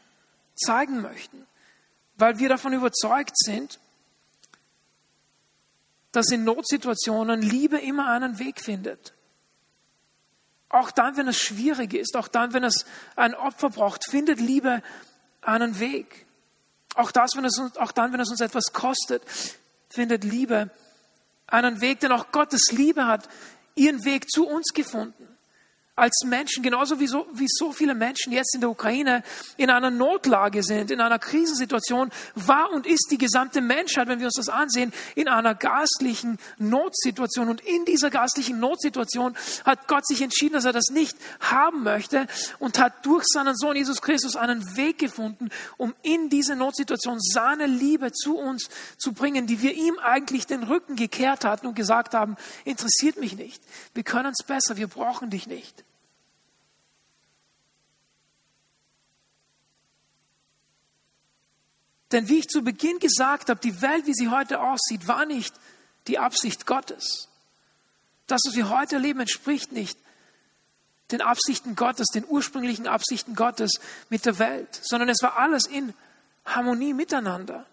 zeigen 0.56 1.02
möchten, 1.02 1.48
weil 2.18 2.40
wir 2.40 2.50
davon 2.50 2.74
überzeugt 2.74 3.38
sind, 3.38 3.80
dass 6.12 6.30
in 6.30 6.44
Notsituationen 6.44 7.42
Liebe 7.42 7.80
immer 7.80 8.10
einen 8.10 8.38
Weg 8.38 8.60
findet. 8.60 9.14
Auch 10.68 10.92
dann, 10.92 11.16
wenn 11.16 11.28
es 11.28 11.38
schwierig 11.38 11.94
ist, 11.94 12.18
auch 12.18 12.28
dann, 12.28 12.54
wenn 12.54 12.64
es 12.64 12.86
ein 13.16 13.34
Opfer 13.34 13.70
braucht, 13.70 14.06
findet 14.06 14.40
Liebe 14.40 14.84
einen 15.42 15.80
Weg. 15.80 16.26
Auch, 16.96 17.12
das, 17.12 17.32
wenn 17.36 17.46
es, 17.46 17.60
auch 17.78 17.92
dann, 17.92 18.12
wenn 18.12 18.20
es 18.20 18.30
uns 18.30 18.42
etwas 18.42 18.74
kostet, 18.74 19.24
findet 19.90 20.24
Liebe 20.24 20.70
einen 21.48 21.82
Weg, 21.82 22.00
denn 22.00 22.12
auch 22.12 22.32
Gottes 22.32 22.72
Liebe 22.72 23.06
hat 23.06 23.28
ihren 23.76 24.04
Weg 24.06 24.30
zu 24.30 24.48
uns 24.48 24.74
gefunden 24.74 25.29
als 26.00 26.24
Menschen, 26.26 26.64
genauso 26.64 27.00
wie 27.00 27.08
so, 27.08 27.28
wie 27.34 27.48
so 27.48 27.72
viele 27.72 27.94
Menschen 27.94 28.32
jetzt 28.34 28.56
in 28.56 28.62
der 28.62 28.70
Ukraine 28.70 29.24
in 29.58 29.70
einer 29.70 29.92
Notlage 29.92 30.64
sind, 30.64 30.92
in 30.92 31.02
einer 31.02 31.20
Krisensituation, 31.20 32.12
war 32.36 32.72
und 32.72 32.88
ist 32.88 33.08
die 33.12 33.18
gesamte 33.18 33.62
Menschheit, 33.62 34.08
wenn 34.08 34.20
wir 34.20 34.28
uns 34.28 34.36
das 34.36 34.50
ansehen, 34.50 34.94
in 35.16 35.28
einer 35.28 35.56
geistlichen 35.56 36.38
Notsituation. 36.58 37.50
Und 37.50 37.62
in 37.62 37.86
dieser 37.86 38.10
geistlichen 38.10 38.60
Notsituation 38.60 39.36
hat 39.66 39.88
Gott 39.88 40.08
sich 40.08 40.22
entschieden, 40.22 40.54
dass 40.54 40.66
er 40.66 40.74
das 40.74 40.90
nicht 40.90 41.18
haben 41.40 41.84
möchte 41.84 42.28
und 42.60 42.80
hat 42.80 43.06
durch 43.06 43.26
seinen 43.28 43.56
Sohn 43.56 43.76
Jesus 43.76 44.02
Christus 44.02 44.36
einen 44.36 44.76
Weg 44.78 44.98
gefunden, 45.00 45.50
um 45.78 45.94
in 46.02 46.30
diese 46.30 46.56
Notsituation 46.56 47.20
seine 47.20 47.66
Liebe 47.66 48.12
zu 48.12 48.38
uns 48.38 48.70
zu 48.98 49.14
bringen, 49.14 49.48
die 49.48 49.62
wir 49.62 49.74
ihm 49.74 50.00
eigentlich 50.00 50.48
den 50.48 50.64
Rücken 50.64 50.96
gekehrt 50.96 51.46
hatten 51.46 51.68
und 51.68 51.76
gesagt 51.76 52.14
haben, 52.14 52.38
interessiert 52.66 53.20
mich 53.20 53.36
nicht. 53.36 53.62
Wir 53.94 54.04
können 54.04 54.34
es 54.38 54.46
besser, 54.46 54.78
wir 54.78 54.88
brauchen 54.88 55.30
dich 55.30 55.48
nicht. 55.48 55.84
Denn 62.12 62.28
wie 62.28 62.40
ich 62.40 62.48
zu 62.48 62.64
Beginn 62.64 63.00
gesagt 63.00 63.50
habe, 63.50 63.60
die 63.60 63.82
Welt, 63.82 64.08
wie 64.08 64.14
sie 64.14 64.30
heute 64.30 64.62
aussieht, 64.62 65.08
war 65.08 65.26
nicht 65.26 65.54
die 66.08 66.18
Absicht 66.18 66.66
Gottes. 66.66 67.28
Das, 68.28 68.42
was 68.46 68.56
wir 68.56 68.70
heute 68.70 68.96
erleben, 68.96 69.20
entspricht 69.20 69.72
nicht 69.72 69.98
den 71.12 71.22
Absichten 71.22 71.76
Gottes, 71.76 72.08
den 72.14 72.26
ursprünglichen 72.28 72.88
Absichten 72.88 73.36
Gottes 73.36 73.80
mit 74.10 74.26
der 74.26 74.38
Welt, 74.40 74.80
sondern 74.82 75.10
es 75.10 75.22
war 75.22 75.38
alles 75.38 75.66
in 75.66 75.94
Harmonie 76.46 76.94
miteinander. 76.94 77.66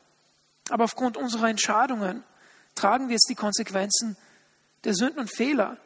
Aber 0.70 0.84
aufgrund 0.84 1.16
unserer 1.16 1.48
Entscheidungen 1.48 2.24
tragen 2.74 3.08
wir 3.08 3.14
jetzt 3.14 3.28
die 3.28 3.34
Konsequenzen 3.34 4.16
der 4.84 4.94
Sünden 4.94 5.20
und 5.20 5.30
Fehler, 5.30 5.76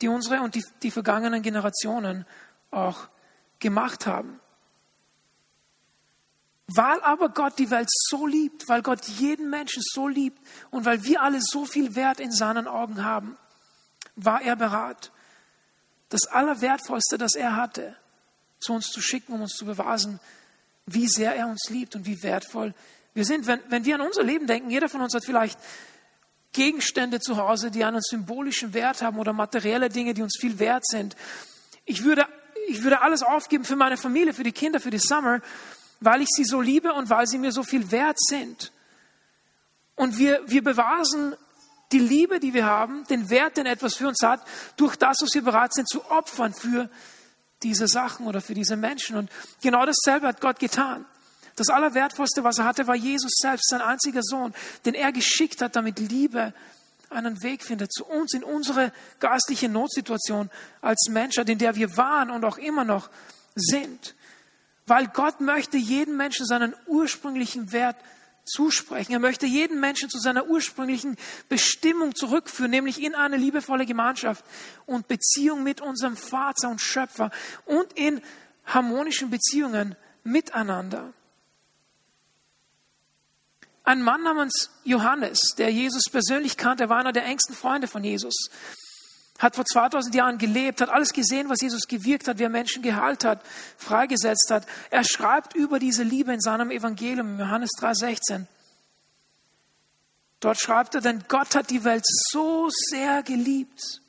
die 0.00 0.08
unsere 0.08 0.40
und 0.40 0.54
die, 0.54 0.64
die 0.82 0.90
vergangenen 0.90 1.42
Generationen 1.42 2.26
auch 2.70 3.08
gemacht 3.58 4.06
haben. 4.06 4.40
Weil 6.68 7.00
aber 7.00 7.30
Gott 7.30 7.58
die 7.58 7.70
Welt 7.70 7.88
so 7.90 8.26
liebt, 8.26 8.68
weil 8.68 8.82
Gott 8.82 9.06
jeden 9.06 9.48
Menschen 9.48 9.82
so 9.82 10.06
liebt 10.06 10.38
und 10.70 10.84
weil 10.84 11.02
wir 11.02 11.22
alle 11.22 11.40
so 11.40 11.64
viel 11.64 11.94
Wert 11.94 12.20
in 12.20 12.30
seinen 12.30 12.68
Augen 12.68 13.04
haben, 13.04 13.38
war 14.16 14.42
er 14.42 14.54
bereit, 14.54 15.10
das 16.10 16.26
Allerwertvollste, 16.26 17.16
das 17.16 17.34
er 17.34 17.56
hatte, 17.56 17.96
zu 18.60 18.74
uns 18.74 18.90
zu 18.90 19.00
schicken, 19.00 19.32
um 19.32 19.42
uns 19.42 19.54
zu 19.54 19.64
beweisen, 19.64 20.20
wie 20.84 21.06
sehr 21.06 21.34
er 21.34 21.46
uns 21.46 21.70
liebt 21.70 21.96
und 21.96 22.04
wie 22.06 22.22
wertvoll 22.22 22.74
wir 23.14 23.24
sind. 23.24 23.46
Wenn, 23.46 23.60
wenn 23.68 23.84
wir 23.86 23.94
an 23.94 24.02
unser 24.02 24.22
Leben 24.22 24.46
denken, 24.46 24.70
jeder 24.70 24.90
von 24.90 25.00
uns 25.00 25.14
hat 25.14 25.24
vielleicht 25.24 25.58
Gegenstände 26.52 27.20
zu 27.20 27.36
Hause, 27.36 27.70
die 27.70 27.84
einen 27.84 28.00
symbolischen 28.02 28.74
Wert 28.74 29.02
haben 29.02 29.18
oder 29.18 29.32
materielle 29.32 29.88
Dinge, 29.88 30.14
die 30.14 30.22
uns 30.22 30.36
viel 30.38 30.58
wert 30.58 30.86
sind. 30.86 31.16
Ich 31.84 32.04
würde, 32.04 32.26
ich 32.66 32.82
würde 32.82 33.00
alles 33.00 33.22
aufgeben 33.22 33.64
für 33.64 33.76
meine 33.76 33.96
Familie, 33.96 34.34
für 34.34 34.44
die 34.44 34.52
Kinder, 34.52 34.80
für 34.80 34.90
die 34.90 34.98
Summer, 34.98 35.40
weil 36.00 36.22
ich 36.22 36.28
sie 36.28 36.44
so 36.44 36.60
liebe 36.60 36.92
und 36.92 37.10
weil 37.10 37.26
sie 37.26 37.38
mir 37.38 37.52
so 37.52 37.62
viel 37.62 37.90
wert 37.90 38.18
sind. 38.20 38.72
Und 39.96 40.18
wir, 40.18 40.40
wir 40.46 40.62
bewahren 40.62 41.34
die 41.92 41.98
Liebe, 41.98 42.38
die 42.38 42.54
wir 42.54 42.66
haben, 42.66 43.04
den 43.04 43.30
Wert, 43.30 43.56
den 43.56 43.66
etwas 43.66 43.94
für 43.94 44.08
uns 44.08 44.18
hat, 44.22 44.40
durch 44.76 44.96
das, 44.96 45.18
was 45.20 45.34
wir 45.34 45.42
bereit 45.42 45.72
sind 45.72 45.88
zu 45.88 46.04
opfern 46.10 46.52
für 46.52 46.88
diese 47.62 47.88
Sachen 47.88 48.26
oder 48.26 48.40
für 48.40 48.54
diese 48.54 48.76
Menschen. 48.76 49.16
Und 49.16 49.30
genau 49.62 49.84
dasselbe 49.84 50.28
hat 50.28 50.40
Gott 50.40 50.58
getan. 50.58 51.06
Das 51.56 51.70
Allerwertvollste, 51.70 52.44
was 52.44 52.58
er 52.58 52.66
hatte, 52.66 52.86
war 52.86 52.94
Jesus 52.94 53.32
selbst, 53.36 53.68
sein 53.68 53.80
einziger 53.80 54.22
Sohn, 54.22 54.54
den 54.84 54.94
er 54.94 55.10
geschickt 55.10 55.60
hat, 55.60 55.74
damit 55.74 55.98
Liebe 55.98 56.54
einen 57.10 57.42
Weg 57.42 57.64
findet 57.64 57.92
zu 57.92 58.04
uns 58.04 58.34
in 58.34 58.44
unsere 58.44 58.92
geistliche 59.18 59.68
Notsituation 59.68 60.50
als 60.80 61.08
Menschheit, 61.10 61.48
in 61.48 61.58
der 61.58 61.74
wir 61.74 61.96
waren 61.96 62.30
und 62.30 62.44
auch 62.44 62.58
immer 62.58 62.84
noch 62.84 63.10
sind. 63.56 64.14
Weil 64.88 65.08
Gott 65.08 65.40
möchte 65.40 65.76
jedem 65.76 66.16
Menschen 66.16 66.46
seinen 66.46 66.74
ursprünglichen 66.86 67.72
Wert 67.72 67.96
zusprechen. 68.44 69.12
Er 69.12 69.18
möchte 69.18 69.46
jeden 69.46 69.80
Menschen 69.80 70.08
zu 70.08 70.18
seiner 70.18 70.46
ursprünglichen 70.46 71.16
Bestimmung 71.48 72.14
zurückführen, 72.14 72.70
nämlich 72.70 73.02
in 73.02 73.14
eine 73.14 73.36
liebevolle 73.36 73.86
Gemeinschaft 73.86 74.44
und 74.86 75.08
Beziehung 75.08 75.62
mit 75.62 75.80
unserem 75.80 76.16
Vater 76.16 76.70
und 76.70 76.80
Schöpfer 76.80 77.30
und 77.66 77.92
in 77.92 78.20
harmonischen 78.64 79.30
Beziehungen 79.30 79.96
miteinander. 80.24 81.12
Ein 83.84 84.02
Mann 84.02 84.22
namens 84.22 84.70
Johannes, 84.84 85.54
der 85.56 85.70
Jesus 85.70 86.10
persönlich 86.10 86.58
kannte, 86.58 86.90
war 86.90 86.98
einer 86.98 87.12
der 87.12 87.24
engsten 87.24 87.54
Freunde 87.54 87.88
von 87.88 88.04
Jesus, 88.04 88.50
hat 89.38 89.54
vor 89.54 89.64
2000 89.64 90.14
Jahren 90.14 90.38
gelebt, 90.38 90.80
hat 90.80 90.88
alles 90.90 91.12
gesehen, 91.12 91.48
was 91.48 91.60
Jesus 91.60 91.86
gewirkt 91.86 92.26
hat, 92.26 92.38
wie 92.38 92.42
er 92.42 92.48
Menschen 92.48 92.82
geheilt 92.82 93.24
hat, 93.24 93.40
freigesetzt 93.76 94.50
hat. 94.50 94.66
Er 94.90 95.04
schreibt 95.04 95.54
über 95.54 95.78
diese 95.78 96.02
Liebe 96.02 96.32
in 96.32 96.40
seinem 96.40 96.70
Evangelium, 96.70 97.38
Johannes 97.38 97.70
3,16. 97.78 98.46
Dort 100.40 100.60
schreibt 100.60 100.94
er, 100.94 101.00
denn 101.00 101.24
Gott 101.28 101.54
hat 101.54 101.70
die 101.70 101.84
Welt 101.84 102.04
so 102.30 102.68
sehr 102.70 103.22
geliebt, 103.22 104.00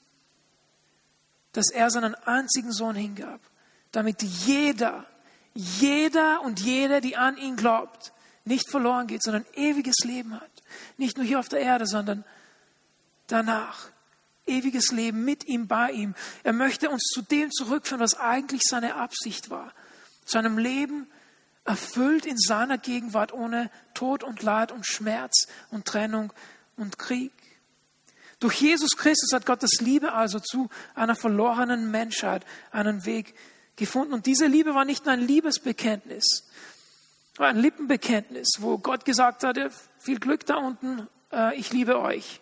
dass 1.54 1.72
er 1.72 1.90
seinen 1.90 2.16
einzigen 2.16 2.72
Sohn 2.72 2.96
hingab, 2.96 3.40
damit 3.92 4.22
jeder, 4.22 5.06
jeder 5.54 6.42
und 6.42 6.60
jede, 6.60 7.02
die 7.02 7.18
an 7.18 7.38
ihn 7.38 7.56
glaubt, 7.56 8.14
nicht 8.46 8.70
verloren 8.70 9.08
geht, 9.08 9.24
sondern 9.24 9.46
ewiges 9.54 9.98
Leben 10.04 10.40
hat. 10.40 10.50
Nicht 10.98 11.18
nur 11.18 11.26
hier 11.26 11.40
auf 11.40 11.50
der 11.50 11.60
Erde, 11.60 11.86
sondern 11.86 12.24
danach. 13.28 13.90
Ewiges 14.50 14.92
Leben 14.92 15.24
mit 15.24 15.48
ihm, 15.48 15.68
bei 15.68 15.92
ihm. 15.92 16.16
Er 16.44 16.54
möchte 16.54 16.90
uns 16.90 17.04
zu 17.14 17.22
dem 17.22 17.52
zurückführen, 17.52 18.02
was 18.02 18.16
eigentlich 18.16 18.62
seine 18.64 18.96
Absicht 18.96 19.50
war. 19.50 19.74
Zu 20.26 20.38
einem 20.38 20.58
Leben 20.58 21.08
erfüllt 21.66 22.26
in 22.26 22.38
seiner 22.38 22.78
Gegenwart 22.78 23.34
ohne 23.34 23.70
Tod 23.94 24.24
und 24.24 24.42
Leid 24.42 24.72
und 24.72 24.86
Schmerz 24.86 25.48
und 25.70 25.86
Trennung 25.86 26.34
und 26.78 26.98
Krieg. 26.98 27.32
Durch 28.40 28.62
Jesus 28.62 28.96
Christus 28.96 29.34
hat 29.34 29.46
Gottes 29.46 29.82
Liebe 29.82 30.14
also 30.14 30.40
zu 30.40 30.70
einer 30.96 31.16
verlorenen 31.16 31.92
Menschheit 31.92 32.46
einen 32.72 33.06
Weg 33.06 33.36
gefunden. 33.76 34.14
Und 34.14 34.26
diese 34.26 34.48
Liebe 34.48 34.74
war 34.76 34.86
nicht 34.86 35.06
nur 35.06 35.14
ein 35.14 35.28
Liebesbekenntnis, 35.28 36.48
war 37.36 37.50
ein 37.50 37.58
Lippenbekenntnis, 37.58 38.58
wo 38.60 38.78
Gott 38.78 39.06
gesagt 39.06 39.44
hatte, 39.44 39.72
viel 39.98 40.20
Glück 40.20 40.46
da 40.46 40.56
unten, 40.56 41.08
äh, 41.32 41.56
ich 41.56 41.72
liebe 41.72 42.00
euch. 42.00 42.42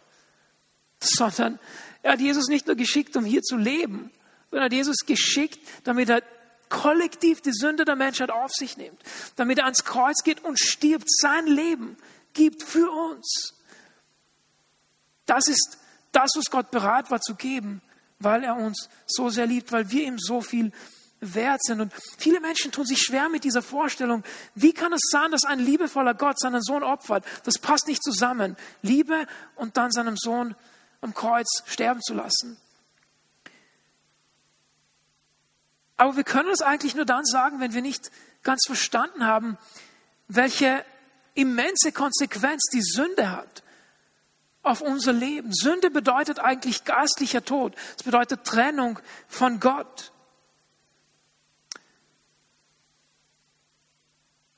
Sondern 1.00 1.60
er 2.08 2.14
hat 2.14 2.22
Jesus 2.22 2.48
nicht 2.48 2.68
nur 2.68 2.78
geschickt, 2.78 3.18
um 3.18 3.26
hier 3.26 3.42
zu 3.42 3.58
leben, 3.58 4.12
sondern 4.50 4.62
er 4.62 4.66
hat 4.68 4.72
Jesus 4.72 5.00
geschickt, 5.06 5.60
damit 5.84 6.08
er 6.08 6.24
kollektiv 6.70 7.42
die 7.42 7.52
Sünde 7.52 7.84
der 7.84 7.98
Menschheit 7.98 8.32
auf 8.32 8.50
sich 8.54 8.78
nimmt, 8.78 8.98
damit 9.36 9.58
er 9.58 9.66
ans 9.66 9.84
Kreuz 9.84 10.24
geht 10.24 10.42
und 10.46 10.58
stirbt, 10.58 11.04
sein 11.10 11.48
Leben 11.48 11.98
gibt 12.34 12.64
für 12.64 12.90
uns. 12.90 13.56
Das 15.26 15.50
ist 15.50 15.80
das, 16.14 16.32
was 16.38 16.46
Gott 16.50 16.72
bereit 16.72 17.12
war 17.12 17.20
zu 17.20 17.36
geben, 17.36 17.82
weil 18.20 18.46
er 18.46 18.56
uns 18.56 18.88
so 19.06 19.28
sehr 19.28 19.46
liebt, 19.46 19.74
weil 19.74 19.92
wir 19.92 20.06
ihm 20.06 20.18
so 20.18 20.40
viel 20.40 20.72
wert 21.20 21.62
sind. 21.62 21.82
Und 21.82 21.92
viele 22.18 22.40
Menschen 22.40 22.72
tun 22.72 22.86
sich 22.86 23.02
schwer 23.02 23.28
mit 23.28 23.44
dieser 23.44 23.62
Vorstellung, 23.62 24.24
wie 24.56 24.72
kann 24.72 24.94
es 24.94 25.02
sein, 25.12 25.32
dass 25.32 25.44
ein 25.44 25.60
liebevoller 25.60 26.14
Gott 26.14 26.40
seinen 26.40 26.62
Sohn 26.62 26.84
opfert? 26.84 27.26
Das 27.44 27.60
passt 27.60 27.86
nicht 27.90 28.02
zusammen. 28.02 28.56
Liebe 28.82 29.28
und 29.56 29.76
dann 29.76 29.92
seinem 29.92 30.16
Sohn 30.16 30.56
am 31.08 31.14
Kreuz 31.14 31.64
sterben 31.66 32.02
zu 32.02 32.14
lassen. 32.14 32.58
Aber 35.96 36.18
wir 36.18 36.26
können 36.26 36.50
es 36.50 36.62
eigentlich 36.62 36.96
nur 36.96 37.06
dann 37.06 37.26
sagen, 37.26 37.62
wenn 37.62 37.74
wir 37.74 37.82
nicht 37.82 38.12
ganz 38.44 38.66
verstanden 38.66 39.26
haben, 39.26 39.58
welche 40.28 40.84
immense 41.34 41.94
Konsequenz 41.94 42.64
die 42.74 42.82
Sünde 42.82 43.32
hat 43.32 43.64
auf 44.64 44.82
unser 44.82 45.14
Leben. 45.14 45.54
Sünde 45.54 45.90
bedeutet 45.90 46.40
eigentlich 46.40 46.84
geistlicher 46.84 47.44
Tod. 47.44 47.74
Es 47.96 48.04
bedeutet 48.04 48.44
Trennung 48.44 49.00
von 49.30 49.62
Gott. 49.62 50.12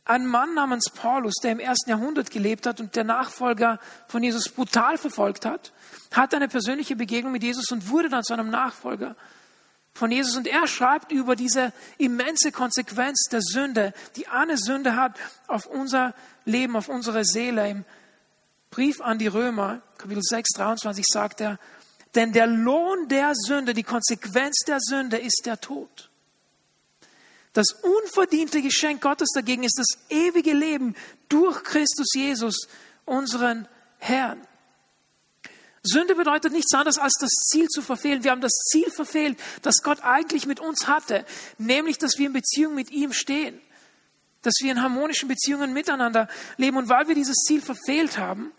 Ein 0.09 0.25
Mann 0.25 0.55
namens 0.55 0.85
Paulus, 0.89 1.35
der 1.43 1.51
im 1.51 1.59
ersten 1.59 1.91
Jahrhundert 1.91 2.31
gelebt 2.31 2.65
hat 2.65 2.79
und 2.79 2.95
der 2.95 3.03
Nachfolger 3.03 3.79
von 4.07 4.23
Jesus 4.23 4.49
brutal 4.49 4.97
verfolgt 4.97 5.45
hat, 5.45 5.71
hat 6.11 6.33
eine 6.33 6.47
persönliche 6.47 6.95
Begegnung 6.95 7.31
mit 7.31 7.43
Jesus 7.43 7.71
und 7.71 7.89
wurde 7.89 8.09
dann 8.09 8.23
zu 8.23 8.33
einem 8.33 8.49
Nachfolger 8.49 9.15
von 9.93 10.11
Jesus. 10.11 10.35
Und 10.35 10.47
er 10.47 10.65
schreibt 10.65 11.11
über 11.11 11.35
diese 11.35 11.73
immense 11.99 12.51
Konsequenz 12.51 13.25
der 13.31 13.41
Sünde, 13.41 13.93
die 14.15 14.27
eine 14.27 14.57
Sünde 14.57 14.95
hat 14.95 15.15
auf 15.45 15.67
unser 15.67 16.15
Leben, 16.43 16.75
auf 16.75 16.89
unsere 16.89 17.23
Seele. 17.23 17.69
Im 17.69 17.85
Brief 18.71 19.01
an 19.01 19.19
die 19.19 19.27
Römer, 19.27 19.83
Kapitel 19.99 20.23
6, 20.23 20.53
23 20.55 21.05
sagt 21.07 21.39
er, 21.39 21.59
denn 22.15 22.33
der 22.33 22.47
Lohn 22.47 23.09
der 23.09 23.33
Sünde, 23.35 23.75
die 23.75 23.83
Konsequenz 23.83 24.63
der 24.65 24.79
Sünde 24.79 25.17
ist 25.17 25.43
der 25.45 25.61
Tod. 25.61 26.08
Das 27.59 27.73
unverdiente 27.73 28.61
Geschenk 28.61 29.01
Gottes 29.01 29.31
dagegen 29.35 29.63
ist 29.63 29.77
das 29.77 29.97
ewige 30.07 30.53
Leben 30.53 30.95
durch 31.27 31.61
Christus 31.65 32.07
Jesus, 32.13 32.69
unseren 33.03 33.67
Herrn. 33.97 34.39
Sünde 35.83 36.15
bedeutet 36.15 36.53
nichts 36.53 36.73
anderes 36.73 36.97
als 36.97 37.15
das 37.19 37.31
Ziel 37.49 37.67
zu 37.67 37.81
verfehlen. 37.81 38.23
Wir 38.23 38.31
haben 38.31 38.39
das 38.39 38.53
Ziel 38.71 38.89
verfehlt, 38.89 39.37
das 39.61 39.83
Gott 39.83 40.01
eigentlich 40.03 40.45
mit 40.45 40.61
uns 40.61 40.87
hatte, 40.87 41.25
nämlich, 41.57 41.97
dass 41.97 42.17
wir 42.17 42.27
in 42.27 42.31
Beziehung 42.31 42.75
mit 42.75 42.91
ihm 42.91 43.11
stehen, 43.11 43.59
dass 44.41 44.53
wir 44.61 44.71
in 44.71 44.81
harmonischen 44.81 45.27
Beziehungen 45.27 45.73
miteinander 45.73 46.29
leben. 46.55 46.77
Und 46.77 46.87
weil 46.87 47.09
wir 47.09 47.15
dieses 47.15 47.43
Ziel 47.45 47.61
verfehlt 47.61 48.17
haben, 48.17 48.53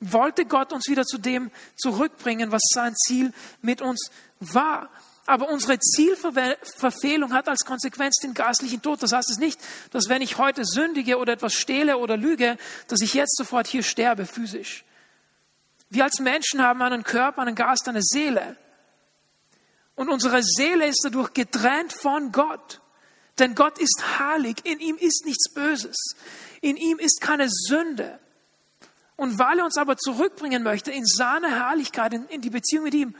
wollte 0.00 0.46
Gott 0.46 0.72
uns 0.72 0.88
wieder 0.88 1.04
zu 1.04 1.18
dem 1.18 1.50
zurückbringen, 1.76 2.50
was 2.50 2.62
sein 2.72 2.96
Ziel 2.96 3.34
mit 3.60 3.82
uns 3.82 4.10
war. 4.40 4.88
Aber 5.30 5.48
unsere 5.48 5.78
Zielverfehlung 5.78 7.32
hat 7.32 7.48
als 7.48 7.64
Konsequenz 7.64 8.16
den 8.16 8.34
geistlichen 8.34 8.82
Tod. 8.82 9.00
Das 9.00 9.12
heißt 9.12 9.30
es 9.30 9.38
nicht, 9.38 9.60
dass 9.92 10.08
wenn 10.08 10.22
ich 10.22 10.38
heute 10.38 10.64
sündige 10.64 11.18
oder 11.18 11.34
etwas 11.34 11.54
stehle 11.54 11.98
oder 11.98 12.16
lüge, 12.16 12.56
dass 12.88 13.00
ich 13.00 13.14
jetzt 13.14 13.36
sofort 13.36 13.68
hier 13.68 13.84
sterbe 13.84 14.26
physisch. 14.26 14.84
Wir 15.88 16.02
als 16.02 16.18
Menschen 16.18 16.60
haben 16.62 16.82
einen 16.82 17.04
Körper, 17.04 17.42
einen 17.42 17.54
Geist, 17.54 17.86
eine 17.86 18.02
Seele. 18.02 18.56
Und 19.94 20.08
unsere 20.08 20.42
Seele 20.42 20.88
ist 20.88 21.02
dadurch 21.04 21.32
getrennt 21.32 21.92
von 21.92 22.32
Gott. 22.32 22.80
Denn 23.38 23.54
Gott 23.54 23.78
ist 23.78 24.02
heilig. 24.18 24.56
In 24.64 24.80
ihm 24.80 24.96
ist 24.96 25.26
nichts 25.26 25.54
Böses. 25.54 26.16
In 26.60 26.76
ihm 26.76 26.98
ist 26.98 27.20
keine 27.20 27.48
Sünde. 27.48 28.18
Und 29.14 29.38
weil 29.38 29.60
er 29.60 29.64
uns 29.64 29.76
aber 29.76 29.96
zurückbringen 29.96 30.64
möchte 30.64 30.90
in 30.90 31.06
seine 31.06 31.50
Herrlichkeit, 31.50 32.14
in, 32.14 32.26
in 32.26 32.40
die 32.40 32.50
Beziehung 32.50 32.82
mit 32.82 32.94
ihm, 32.94 33.14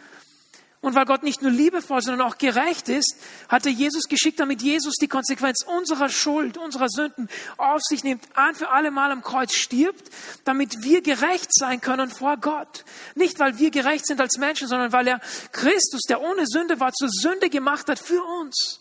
und 0.83 0.95
weil 0.95 1.05
Gott 1.05 1.23
nicht 1.23 1.43
nur 1.43 1.51
liebevoll, 1.51 2.01
sondern 2.01 2.27
auch 2.27 2.39
gerecht 2.39 2.89
ist, 2.89 3.17
hat 3.49 3.67
er 3.67 3.73
Jesus 3.73 4.05
geschickt, 4.09 4.41
damit 4.41 4.63
Jesus 4.63 4.95
die 4.95 5.09
Konsequenz 5.09 5.63
unserer 5.67 6.09
Schuld, 6.09 6.57
unserer 6.57 6.89
Sünden 6.89 7.29
auf 7.59 7.83
sich 7.83 8.03
nimmt, 8.03 8.25
ein 8.35 8.55
für 8.55 8.71
alle 8.71 8.91
Mal 8.91 9.11
am 9.13 9.23
Kreuz 9.23 9.53
stirbt, 9.53 10.11
damit 10.45 10.83
wir 10.83 11.03
gerecht 11.03 11.51
sein 11.53 11.83
können 11.83 12.09
vor 12.09 12.39
Gott. 12.39 12.87
Nicht, 13.15 13.39
weil 13.39 13.59
wir 13.59 13.71
gerecht 13.71 14.07
sind 14.07 14.23
als 14.23 14.39
Menschen, 14.39 14.69
sondern 14.69 14.93
weil 14.93 15.07
er 15.07 15.21
Christus, 15.53 16.03
der 16.09 16.23
ohne 16.23 16.47
Sünde 16.47 16.81
war, 16.81 16.93
zur 16.93 17.11
Sünde 17.11 17.51
gemacht 17.51 17.89
hat 17.89 17.99
für 17.99 18.23
uns, 18.41 18.81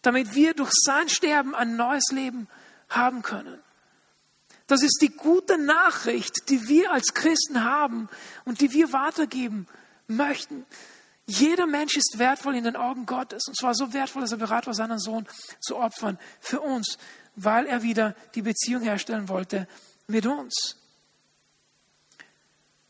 damit 0.00 0.34
wir 0.34 0.54
durch 0.54 0.72
sein 0.72 1.10
Sterben 1.10 1.54
ein 1.54 1.76
neues 1.76 2.10
Leben 2.10 2.48
haben 2.88 3.20
können. 3.20 3.60
Das 4.66 4.82
ist 4.82 4.98
die 5.02 5.10
gute 5.10 5.58
Nachricht, 5.58 6.48
die 6.48 6.68
wir 6.68 6.90
als 6.90 7.12
Christen 7.12 7.64
haben 7.64 8.08
und 8.46 8.62
die 8.62 8.72
wir 8.72 8.94
weitergeben 8.94 9.66
möchten. 10.06 10.64
Jeder 11.30 11.66
Mensch 11.66 11.94
ist 11.94 12.18
wertvoll 12.18 12.56
in 12.56 12.64
den 12.64 12.74
Augen 12.74 13.04
Gottes. 13.04 13.48
Und 13.48 13.56
zwar 13.56 13.74
so 13.74 13.92
wertvoll, 13.92 14.22
dass 14.22 14.32
er 14.32 14.38
bereit 14.38 14.66
war, 14.66 14.72
seinen 14.72 14.98
Sohn 14.98 15.28
zu 15.60 15.76
opfern 15.76 16.18
für 16.40 16.62
uns, 16.62 16.96
weil 17.36 17.66
er 17.66 17.82
wieder 17.82 18.16
die 18.34 18.40
Beziehung 18.40 18.80
herstellen 18.80 19.28
wollte 19.28 19.68
mit 20.06 20.24
uns. 20.24 20.76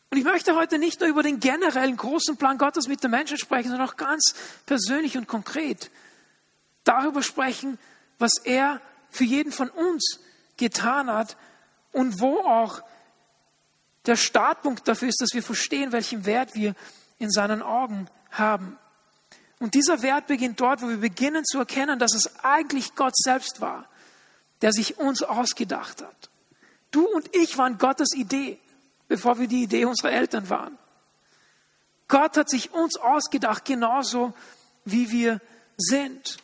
Und 0.09 0.17
ich 0.17 0.23
möchte 0.23 0.55
heute 0.55 0.79
nicht 0.79 1.01
nur 1.01 1.09
über 1.09 1.21
den 1.21 1.41
generellen 1.41 1.97
großen 1.97 2.37
Plan 2.37 2.57
Gottes 2.57 2.87
mit 2.87 3.03
den 3.03 3.11
Menschen 3.11 3.37
sprechen, 3.37 3.71
sondern 3.71 3.89
auch 3.89 3.97
ganz 3.97 4.33
persönlich 4.65 5.17
und 5.17 5.27
konkret 5.27 5.91
darüber 6.85 7.21
sprechen, 7.21 7.77
was 8.19 8.37
er 8.45 8.79
für 9.09 9.25
jeden 9.25 9.51
von 9.51 9.69
uns 9.69 10.21
getan 10.55 11.11
hat 11.11 11.35
und 11.91 12.21
wo 12.21 12.39
auch 12.39 12.81
der 14.05 14.15
Startpunkt 14.15 14.87
dafür 14.87 15.09
ist, 15.09 15.19
dass 15.19 15.33
wir 15.33 15.43
verstehen, 15.43 15.91
welchen 15.91 16.25
Wert 16.25 16.55
wir 16.55 16.73
in 17.17 17.29
seinen 17.29 17.61
Augen 17.61 18.09
haben. 18.31 18.77
Und 19.59 19.73
dieser 19.73 20.01
Wert 20.01 20.27
beginnt 20.27 20.59
dort, 20.59 20.81
wo 20.81 20.87
wir 20.87 20.97
beginnen 20.97 21.43
zu 21.43 21.59
erkennen, 21.59 21.99
dass 21.99 22.13
es 22.13 22.43
eigentlich 22.43 22.95
Gott 22.95 23.15
selbst 23.15 23.59
war, 23.61 23.87
der 24.61 24.71
sich 24.71 24.97
uns 24.97 25.21
ausgedacht 25.21 26.01
hat. 26.01 26.29
Du 26.91 27.05
und 27.05 27.35
ich 27.35 27.57
waren 27.57 27.77
Gottes 27.77 28.15
Idee, 28.15 28.59
bevor 29.07 29.39
wir 29.39 29.47
die 29.47 29.63
Idee 29.63 29.85
unserer 29.85 30.11
Eltern 30.11 30.49
waren. 30.49 30.77
Gott 32.07 32.37
hat 32.37 32.49
sich 32.49 32.73
uns 32.73 32.97
ausgedacht, 32.97 33.65
genauso 33.65 34.33
wie 34.85 35.11
wir 35.11 35.41
sind. 35.77 36.37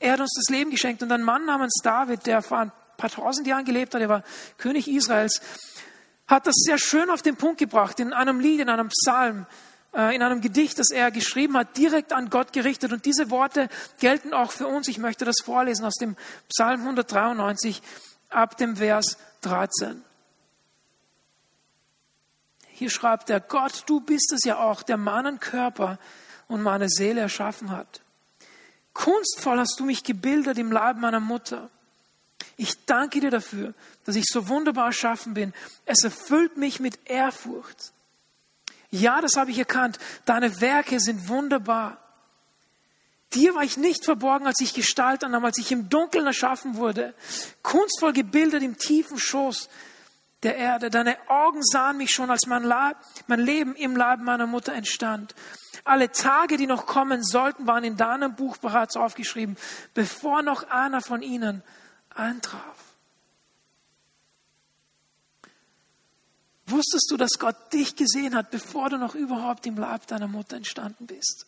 Er 0.00 0.14
hat 0.14 0.20
uns 0.20 0.34
das 0.34 0.52
Leben 0.52 0.70
geschenkt 0.70 1.02
und 1.02 1.12
ein 1.12 1.22
Mann 1.22 1.46
namens 1.46 1.74
David, 1.82 2.26
der 2.26 2.42
vor 2.42 2.58
ein 2.58 2.72
paar 2.96 3.10
tausend 3.10 3.46
Jahren 3.46 3.64
gelebt 3.64 3.94
hat, 3.94 4.00
er 4.00 4.08
war 4.08 4.24
König 4.58 4.88
Israels, 4.88 5.40
hat 6.26 6.46
das 6.46 6.54
sehr 6.56 6.78
schön 6.78 7.10
auf 7.10 7.22
den 7.22 7.36
Punkt 7.36 7.58
gebracht 7.58 8.00
in 8.00 8.12
einem 8.12 8.40
Lied, 8.40 8.60
in 8.60 8.68
einem 8.68 8.88
Psalm, 8.88 9.46
in 9.92 10.22
einem 10.22 10.40
Gedicht, 10.40 10.78
das 10.78 10.90
er 10.90 11.10
geschrieben 11.10 11.56
hat, 11.56 11.76
direkt 11.76 12.12
an 12.12 12.30
Gott 12.30 12.52
gerichtet. 12.52 12.92
Und 12.92 13.04
diese 13.04 13.30
Worte 13.30 13.68
gelten 13.98 14.34
auch 14.34 14.52
für 14.52 14.66
uns. 14.66 14.86
Ich 14.86 14.98
möchte 14.98 15.24
das 15.24 15.36
vorlesen 15.42 15.84
aus 15.84 15.94
dem 15.94 16.16
Psalm 16.48 16.82
193 16.82 17.82
ab 18.28 18.56
dem 18.58 18.76
Vers 18.76 19.16
13. 19.40 20.02
Hier 22.68 22.90
schreibt 22.90 23.28
er, 23.30 23.40
Gott, 23.40 23.84
du 23.86 24.00
bist 24.00 24.32
es 24.32 24.44
ja 24.44 24.58
auch, 24.58 24.82
der 24.82 24.98
meinen 24.98 25.40
Körper 25.40 25.98
und 26.46 26.62
meine 26.62 26.88
Seele 26.88 27.22
erschaffen 27.22 27.70
hat. 27.70 28.02
Kunstvoll 28.92 29.58
hast 29.58 29.80
du 29.80 29.84
mich 29.84 30.04
gebildet 30.04 30.58
im 30.58 30.70
Leib 30.70 30.98
meiner 30.98 31.20
Mutter. 31.20 31.70
Ich 32.56 32.84
danke 32.84 33.20
dir 33.20 33.30
dafür, 33.30 33.74
dass 34.04 34.16
ich 34.16 34.26
so 34.26 34.48
wunderbar 34.48 34.86
erschaffen 34.86 35.34
bin. 35.34 35.54
Es 35.86 36.04
erfüllt 36.04 36.56
mich 36.56 36.78
mit 36.78 37.08
Ehrfurcht. 37.08 37.92
Ja, 38.90 39.20
das 39.20 39.36
habe 39.36 39.50
ich 39.50 39.58
erkannt. 39.58 39.98
Deine 40.24 40.60
Werke 40.60 41.00
sind 41.00 41.28
wunderbar. 41.28 41.98
Dir 43.34 43.54
war 43.54 43.62
ich 43.62 43.76
nicht 43.76 44.04
verborgen, 44.04 44.46
als 44.46 44.60
ich 44.60 44.72
Gestalt 44.72 45.22
annahm, 45.22 45.44
als 45.44 45.58
ich 45.58 45.70
im 45.70 45.90
Dunkeln 45.90 46.26
erschaffen 46.26 46.76
wurde, 46.76 47.14
kunstvoll 47.62 48.14
gebildet 48.14 48.62
im 48.62 48.78
tiefen 48.78 49.18
Schoß 49.18 49.68
der 50.42 50.56
Erde. 50.56 50.88
Deine 50.88 51.16
Augen 51.28 51.62
sahen 51.62 51.98
mich 51.98 52.10
schon, 52.10 52.30
als 52.30 52.46
mein, 52.46 52.62
Leib, 52.62 52.96
mein 53.26 53.40
Leben 53.40 53.74
im 53.74 53.96
Leib 53.96 54.20
meiner 54.20 54.46
Mutter 54.46 54.72
entstand. 54.72 55.34
Alle 55.84 56.10
Tage, 56.10 56.56
die 56.56 56.66
noch 56.66 56.86
kommen 56.86 57.22
sollten, 57.22 57.66
waren 57.66 57.84
in 57.84 57.98
deinem 57.98 58.34
Buch 58.34 58.56
bereits 58.56 58.96
aufgeschrieben, 58.96 59.56
bevor 59.92 60.42
noch 60.42 60.70
einer 60.70 61.02
von 61.02 61.20
ihnen 61.20 61.62
eintraf. 62.14 62.87
Wusstest 66.70 67.10
du, 67.10 67.16
dass 67.16 67.38
Gott 67.38 67.72
dich 67.72 67.96
gesehen 67.96 68.34
hat, 68.34 68.50
bevor 68.50 68.90
du 68.90 68.98
noch 68.98 69.14
überhaupt 69.14 69.66
im 69.66 69.76
Leib 69.76 70.06
deiner 70.06 70.28
Mutter 70.28 70.56
entstanden 70.56 71.06
bist? 71.06 71.46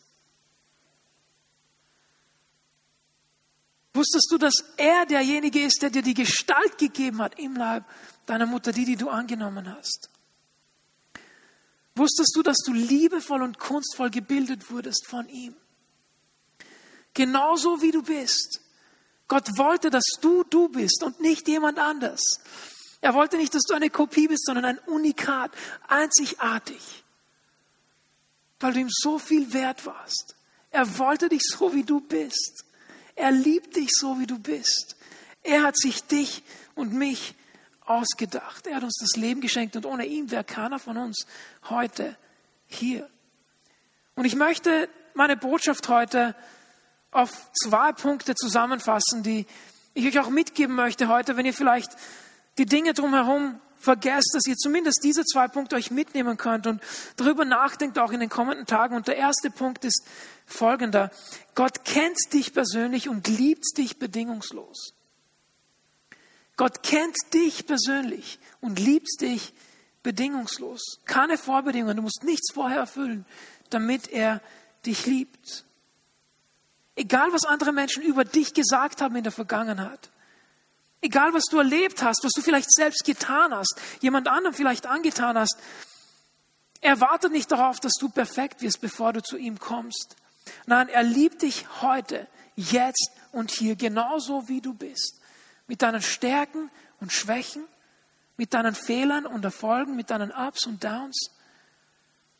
Wusstest 3.93 4.27
du, 4.31 4.37
dass 4.37 4.63
er 4.77 5.05
derjenige 5.05 5.63
ist, 5.63 5.81
der 5.81 5.89
dir 5.89 6.01
die 6.01 6.13
Gestalt 6.13 6.77
gegeben 6.77 7.21
hat 7.21 7.37
im 7.37 7.55
Leib 7.55 7.83
deiner 8.25 8.45
Mutter, 8.45 8.71
die, 8.71 8.85
die 8.85 8.95
du 8.95 9.09
angenommen 9.09 9.71
hast? 9.75 10.09
Wusstest 11.93 12.35
du, 12.35 12.41
dass 12.41 12.57
du 12.65 12.73
liebevoll 12.73 13.43
und 13.43 13.59
kunstvoll 13.59 14.09
gebildet 14.09 14.71
wurdest 14.71 15.05
von 15.07 15.27
ihm? 15.29 15.55
Genauso 17.13 17.81
wie 17.81 17.91
du 17.91 18.01
bist. 18.01 18.61
Gott 19.27 19.49
wollte, 19.57 19.89
dass 19.89 20.05
du 20.21 20.43
du 20.45 20.69
bist 20.69 21.03
und 21.03 21.19
nicht 21.19 21.47
jemand 21.47 21.77
anders. 21.77 22.21
Er 23.01 23.13
wollte 23.15 23.37
nicht, 23.37 23.53
dass 23.53 23.63
du 23.63 23.73
eine 23.73 23.89
Kopie 23.89 24.27
bist, 24.27 24.45
sondern 24.45 24.65
ein 24.65 24.79
Unikat, 24.79 25.51
einzigartig, 25.87 27.03
weil 28.59 28.73
du 28.73 28.79
ihm 28.79 28.89
so 28.89 29.17
viel 29.17 29.53
wert 29.53 29.85
warst. 29.85 30.35
Er 30.69 30.99
wollte 30.99 31.27
dich 31.27 31.41
so, 31.43 31.73
wie 31.73 31.83
du 31.83 31.99
bist. 31.99 32.63
Er 33.15 33.31
liebt 33.31 33.75
dich 33.75 33.89
so, 33.91 34.19
wie 34.19 34.27
du 34.27 34.39
bist. 34.39 34.95
Er 35.43 35.63
hat 35.63 35.77
sich 35.77 36.03
dich 36.03 36.43
und 36.75 36.93
mich 36.93 37.35
ausgedacht. 37.85 38.67
Er 38.67 38.77
hat 38.77 38.83
uns 38.83 38.97
das 39.01 39.19
Leben 39.19 39.41
geschenkt 39.41 39.75
und 39.75 39.85
ohne 39.85 40.05
ihn 40.05 40.31
wäre 40.31 40.43
keiner 40.43 40.79
von 40.79 40.97
uns 40.97 41.25
heute 41.69 42.15
hier. 42.67 43.09
Und 44.15 44.25
ich 44.25 44.35
möchte 44.35 44.87
meine 45.13 45.35
Botschaft 45.35 45.89
heute 45.89 46.35
auf 47.11 47.51
zwei 47.53 47.91
Punkte 47.91 48.35
zusammenfassen, 48.35 49.23
die 49.23 49.45
ich 49.93 50.05
euch 50.05 50.19
auch 50.19 50.29
mitgeben 50.29 50.75
möchte 50.75 51.09
heute, 51.09 51.35
wenn 51.35 51.45
ihr 51.45 51.53
vielleicht 51.53 51.91
die 52.57 52.65
Dinge 52.65 52.93
drumherum 52.93 53.59
vergesst, 53.81 54.31
dass 54.33 54.45
ihr 54.45 54.55
zumindest 54.55 55.01
diese 55.03 55.25
zwei 55.25 55.47
Punkte 55.47 55.75
euch 55.75 55.91
mitnehmen 55.91 56.37
könnt 56.37 56.67
und 56.67 56.81
darüber 57.17 57.45
nachdenkt 57.45 57.97
auch 57.97 58.11
in 58.11 58.19
den 58.19 58.29
kommenden 58.29 58.65
Tagen. 58.65 58.95
Und 58.95 59.07
der 59.07 59.17
erste 59.17 59.49
Punkt 59.49 59.83
ist 59.83 60.05
folgender. 60.45 61.11
Gott 61.55 61.83
kennt 61.83 62.17
dich 62.33 62.53
persönlich 62.53 63.09
und 63.09 63.27
liebt 63.27 63.65
dich 63.77 63.97
bedingungslos. 63.97 64.93
Gott 66.57 66.83
kennt 66.83 67.17
dich 67.33 67.65
persönlich 67.65 68.37
und 68.59 68.77
liebt 68.77 69.21
dich 69.21 69.53
bedingungslos. 70.03 70.99
Keine 71.05 71.37
Vorbedingungen. 71.37 71.97
Du 71.97 72.03
musst 72.03 72.23
nichts 72.23 72.53
vorher 72.53 72.77
erfüllen, 72.77 73.25
damit 73.71 74.09
er 74.09 74.41
dich 74.85 75.07
liebt. 75.07 75.65
Egal, 76.95 77.33
was 77.33 77.45
andere 77.45 77.71
Menschen 77.71 78.03
über 78.03 78.25
dich 78.25 78.53
gesagt 78.53 79.01
haben 79.01 79.15
in 79.15 79.23
der 79.23 79.31
Vergangenheit. 79.31 80.10
Egal, 81.01 81.33
was 81.33 81.45
du 81.49 81.57
erlebt 81.57 82.03
hast, 82.03 82.23
was 82.23 82.31
du 82.31 82.41
vielleicht 82.41 82.71
selbst 82.71 83.03
getan 83.03 83.53
hast, 83.53 83.75
jemand 84.01 84.27
anderem 84.27 84.53
vielleicht 84.53 84.85
angetan 84.85 85.37
hast. 85.37 85.57
Er 86.79 86.99
wartet 86.99 87.31
nicht 87.31 87.51
darauf, 87.51 87.79
dass 87.79 87.93
du 87.99 88.09
perfekt 88.09 88.61
wirst, 88.61 88.81
bevor 88.81 89.11
du 89.13 89.21
zu 89.21 89.37
ihm 89.37 89.59
kommst. 89.59 90.15
Nein, 90.65 90.89
er 90.89 91.03
liebt 91.03 91.41
dich 91.41 91.81
heute, 91.81 92.27
jetzt 92.55 93.11
und 93.31 93.51
hier, 93.51 93.75
genauso 93.75 94.47
wie 94.47 94.61
du 94.61 94.73
bist. 94.73 95.19
Mit 95.67 95.81
deinen 95.81 96.01
Stärken 96.01 96.69
und 96.99 97.11
Schwächen, 97.11 97.63
mit 98.37 98.53
deinen 98.53 98.75
Fehlern 98.75 99.25
und 99.25 99.43
Erfolgen, 99.43 99.95
mit 99.95 100.09
deinen 100.09 100.31
Ups 100.31 100.65
und 100.65 100.83
Downs, 100.83 101.31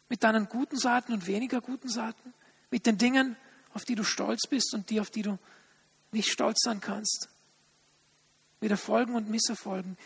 mit 0.10 0.24
deinen 0.24 0.50
guten 0.50 0.78
Seiten 0.78 1.14
und 1.14 1.28
weniger 1.28 1.62
guten 1.62 1.90
Seiten, 1.90 2.34
mit 2.70 2.86
den 2.86 2.98
Dingen, 2.98 3.38
auf 3.74 3.86
die 3.86 3.96
du 3.96 4.04
stolz 4.04 4.48
bist 4.50 4.74
und 4.74 4.90
die, 4.90 5.00
auf 5.00 5.10
die 5.10 5.22
du 5.22 5.40
nicht 6.12 6.30
stolz 6.30 6.60
sein 6.64 6.82
kannst. 6.82 7.30
Mit 8.62 8.72
Erfolgen 8.72 9.16
und 9.16 9.30
Misserfolgen. 9.30 9.98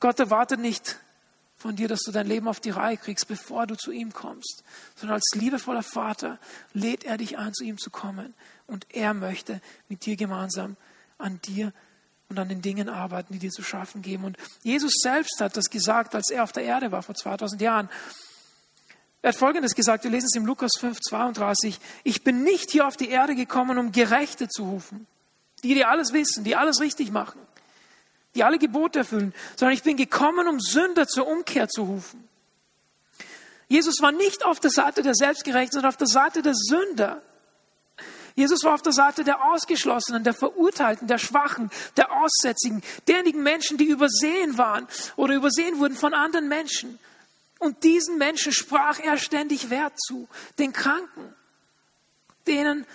Gott 0.00 0.18
erwartet 0.18 0.58
nicht 0.58 0.98
von 1.56 1.76
dir, 1.76 1.86
dass 1.86 2.00
du 2.00 2.10
dein 2.10 2.26
Leben 2.26 2.48
auf 2.48 2.58
die 2.58 2.70
Reihe 2.70 2.96
kriegst, 2.96 3.28
bevor 3.28 3.68
du 3.68 3.76
zu 3.76 3.92
ihm 3.92 4.12
kommst, 4.12 4.64
sondern 4.96 5.14
als 5.14 5.30
liebevoller 5.34 5.84
Vater 5.84 6.40
lädt 6.72 7.04
er 7.04 7.16
dich 7.16 7.38
ein, 7.38 7.54
zu 7.54 7.62
ihm 7.62 7.78
zu 7.78 7.90
kommen. 7.90 8.34
Und 8.66 8.86
er 8.90 9.14
möchte 9.14 9.60
mit 9.88 10.04
dir 10.04 10.16
gemeinsam 10.16 10.76
an 11.18 11.40
dir 11.42 11.72
und 12.28 12.38
an 12.38 12.48
den 12.48 12.62
Dingen 12.62 12.88
arbeiten, 12.88 13.34
die 13.34 13.38
dir 13.38 13.50
zu 13.50 13.62
schaffen 13.62 14.02
geben. 14.02 14.24
Und 14.24 14.36
Jesus 14.62 14.94
selbst 15.02 15.40
hat 15.40 15.56
das 15.56 15.70
gesagt, 15.70 16.14
als 16.16 16.30
er 16.30 16.42
auf 16.42 16.52
der 16.52 16.64
Erde 16.64 16.90
war 16.90 17.02
vor 17.02 17.14
2000 17.14 17.60
Jahren. 17.60 17.88
Er 19.20 19.28
hat 19.28 19.36
Folgendes 19.36 19.76
gesagt, 19.76 20.02
wir 20.02 20.10
lesen 20.10 20.26
es 20.26 20.36
im 20.36 20.46
Lukas 20.46 20.72
5, 20.80 20.98
32. 20.98 21.78
Ich 22.02 22.24
bin 22.24 22.42
nicht 22.42 22.72
hier 22.72 22.88
auf 22.88 22.96
die 22.96 23.10
Erde 23.10 23.36
gekommen, 23.36 23.78
um 23.78 23.92
Gerechte 23.92 24.48
zu 24.48 24.64
rufen. 24.64 25.06
Die, 25.62 25.74
die 25.74 25.84
alles 25.84 26.12
wissen, 26.12 26.44
die 26.44 26.56
alles 26.56 26.80
richtig 26.80 27.10
machen, 27.10 27.40
die 28.34 28.44
alle 28.44 28.58
Gebote 28.58 29.00
erfüllen, 29.00 29.34
sondern 29.56 29.74
ich 29.74 29.82
bin 29.82 29.96
gekommen, 29.96 30.48
um 30.48 30.60
Sünder 30.60 31.06
zur 31.06 31.26
Umkehr 31.26 31.68
zu 31.68 31.82
rufen. 31.82 32.28
Jesus 33.68 34.02
war 34.02 34.12
nicht 34.12 34.44
auf 34.44 34.60
der 34.60 34.70
Seite 34.70 35.02
der 35.02 35.14
Selbstgerechten, 35.14 35.72
sondern 35.72 35.90
auf 35.90 35.96
der 35.96 36.06
Seite 36.06 36.42
der 36.42 36.54
Sünder. 36.54 37.22
Jesus 38.34 38.64
war 38.64 38.74
auf 38.74 38.82
der 38.82 38.92
Seite 38.92 39.24
der 39.24 39.44
Ausgeschlossenen, 39.44 40.24
der 40.24 40.34
Verurteilten, 40.34 41.06
der 41.06 41.18
Schwachen, 41.18 41.70
der 41.96 42.12
Aussätzigen, 42.12 42.82
derjenigen 43.06 43.42
Menschen, 43.42 43.78
die 43.78 43.86
übersehen 43.86 44.58
waren 44.58 44.86
oder 45.16 45.34
übersehen 45.34 45.78
wurden 45.78 45.96
von 45.96 46.14
anderen 46.14 46.48
Menschen. 46.48 46.98
Und 47.58 47.84
diesen 47.84 48.18
Menschen 48.18 48.52
sprach 48.52 48.98
er 48.98 49.18
ständig 49.18 49.70
Wert 49.70 49.98
zu, 50.00 50.28
den 50.58 50.72
Kranken, 50.72 51.34
denen, 52.46 52.86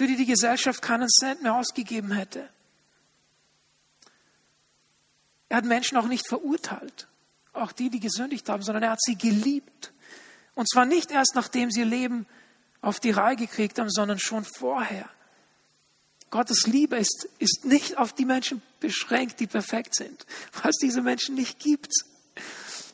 für 0.00 0.06
die 0.06 0.16
die 0.16 0.24
Gesellschaft 0.24 0.80
keinen 0.80 1.10
Cent 1.10 1.42
mehr 1.42 1.54
ausgegeben 1.54 2.12
hätte. 2.12 2.48
Er 5.50 5.58
hat 5.58 5.66
Menschen 5.66 5.98
auch 5.98 6.06
nicht 6.06 6.26
verurteilt, 6.26 7.06
auch 7.52 7.72
die, 7.72 7.90
die 7.90 8.00
gesündigt 8.00 8.48
haben, 8.48 8.62
sondern 8.62 8.82
er 8.82 8.92
hat 8.92 9.02
sie 9.02 9.18
geliebt. 9.18 9.92
Und 10.54 10.70
zwar 10.70 10.86
nicht 10.86 11.10
erst, 11.10 11.34
nachdem 11.34 11.70
sie 11.70 11.80
ihr 11.80 11.86
Leben 11.86 12.26
auf 12.80 12.98
die 12.98 13.10
Reihe 13.10 13.36
gekriegt 13.36 13.78
haben, 13.78 13.90
sondern 13.90 14.18
schon 14.18 14.46
vorher. 14.46 15.06
Gottes 16.30 16.66
Liebe 16.66 16.96
ist, 16.96 17.28
ist 17.38 17.66
nicht 17.66 17.98
auf 17.98 18.14
die 18.14 18.24
Menschen 18.24 18.62
beschränkt, 18.80 19.38
die 19.38 19.48
perfekt 19.48 19.96
sind, 19.96 20.24
was 20.62 20.76
diese 20.76 21.02
Menschen 21.02 21.34
nicht 21.34 21.58
gibt 21.58 21.92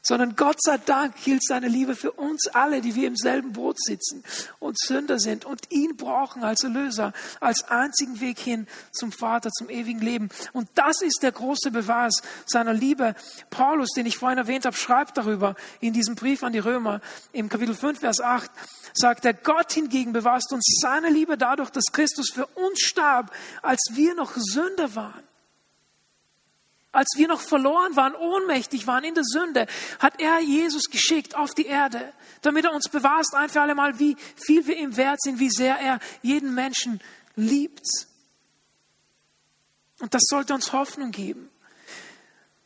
sondern 0.07 0.37
Gott 0.37 0.63
sei 0.63 0.79
Dank 0.79 1.17
gilt 1.25 1.43
seine 1.45 1.67
Liebe 1.67 1.97
für 1.97 2.13
uns 2.13 2.47
alle, 2.47 2.81
die 2.81 2.95
wir 2.95 3.09
im 3.09 3.17
selben 3.17 3.53
Boot 3.53 3.77
sitzen 3.81 4.23
und 4.61 4.79
Sünder 4.79 5.19
sind 5.19 5.45
und 5.45 5.73
ihn 5.73 5.97
brauchen 5.97 6.45
als 6.45 6.63
Erlöser, 6.63 7.13
als 7.41 7.65
einzigen 7.65 8.21
Weg 8.21 8.39
hin 8.39 8.69
zum 8.93 9.11
Vater, 9.11 9.51
zum 9.51 9.69
ewigen 9.69 10.01
Leben. 10.01 10.29
Und 10.53 10.69
das 10.77 11.03
ist 11.03 11.25
der 11.25 11.33
große 11.33 11.73
Beweis 11.73 12.23
seiner 12.47 12.73
Liebe. 12.73 13.17
Paulus, 13.51 13.91
den 13.97 14.07
ich 14.07 14.17
vorhin 14.17 14.39
erwähnt 14.39 14.65
habe, 14.65 14.77
schreibt 14.77 15.19
darüber 15.19 15.57
in 15.81 15.93
diesem 15.93 16.15
Brief 16.15 16.45
an 16.45 16.53
die 16.53 16.61
Römer 16.61 17.01
im 17.33 17.49
Kapitel 17.49 17.75
5, 17.75 17.99
Vers 17.99 18.21
8, 18.21 18.49
sagt 18.95 19.25
er, 19.25 19.35
Gott 19.35 19.73
hingegen 19.73 20.13
beweist 20.13 20.53
uns 20.53 20.79
seine 20.81 21.11
Liebe 21.11 21.37
dadurch, 21.37 21.71
dass 21.71 21.91
Christus 21.91 22.31
für 22.31 22.47
uns 22.47 22.81
starb, 22.81 23.33
als 23.61 23.81
wir 23.93 24.15
noch 24.15 24.35
Sünder 24.37 24.95
waren 24.95 25.26
als 26.93 27.09
wir 27.17 27.29
noch 27.29 27.41
verloren 27.41 27.95
waren, 27.97 28.15
ohnmächtig 28.15 28.87
waren 28.87 29.05
in 29.05 29.15
der 29.15 29.25
Sünde, 29.25 29.67
hat 29.99 30.21
er 30.21 30.41
Jesus 30.41 30.85
geschickt 30.85 31.35
auf 31.37 31.53
die 31.53 31.67
Erde, 31.67 32.13
damit 32.43 32.65
er 32.65 32.73
uns 32.73 32.89
bewahrst 32.89 33.35
ein 33.35 33.51
für 33.51 33.61
alle 33.61 33.75
Mal, 33.75 33.99
wie 33.99 34.17
viel 34.37 34.67
wir 34.67 34.77
ihm 34.77 34.97
wert 34.97 35.21
sind, 35.21 35.39
wie 35.39 35.51
sehr 35.51 35.79
er 35.79 35.99
jeden 36.23 36.55
Menschen 36.55 37.01
liebt. 37.35 37.87
Und 40.01 40.15
das 40.15 40.23
sollte 40.27 40.55
uns 40.55 40.73
Hoffnung 40.73 41.11
geben. 41.11 41.51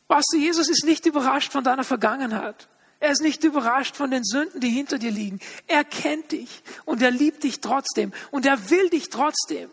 Weißt 0.07 0.27
du, 0.33 0.37
Jesus 0.37 0.69
ist 0.69 0.83
nicht 0.83 1.05
überrascht 1.05 1.51
von 1.51 1.63
deiner 1.63 1.83
Vergangenheit. 1.83 2.67
Er 2.99 3.11
ist 3.11 3.21
nicht 3.21 3.43
überrascht 3.43 3.95
von 3.95 4.11
den 4.11 4.23
Sünden, 4.23 4.59
die 4.61 4.69
hinter 4.69 4.99
dir 4.99 5.11
liegen. 5.11 5.39
Er 5.67 5.83
kennt 5.83 6.33
dich 6.33 6.61
und 6.85 7.01
er 7.01 7.11
liebt 7.11 7.43
dich 7.43 7.59
trotzdem 7.59 8.13
und 8.29 8.45
er 8.45 8.69
will 8.69 8.89
dich 8.89 9.09
trotzdem. 9.09 9.71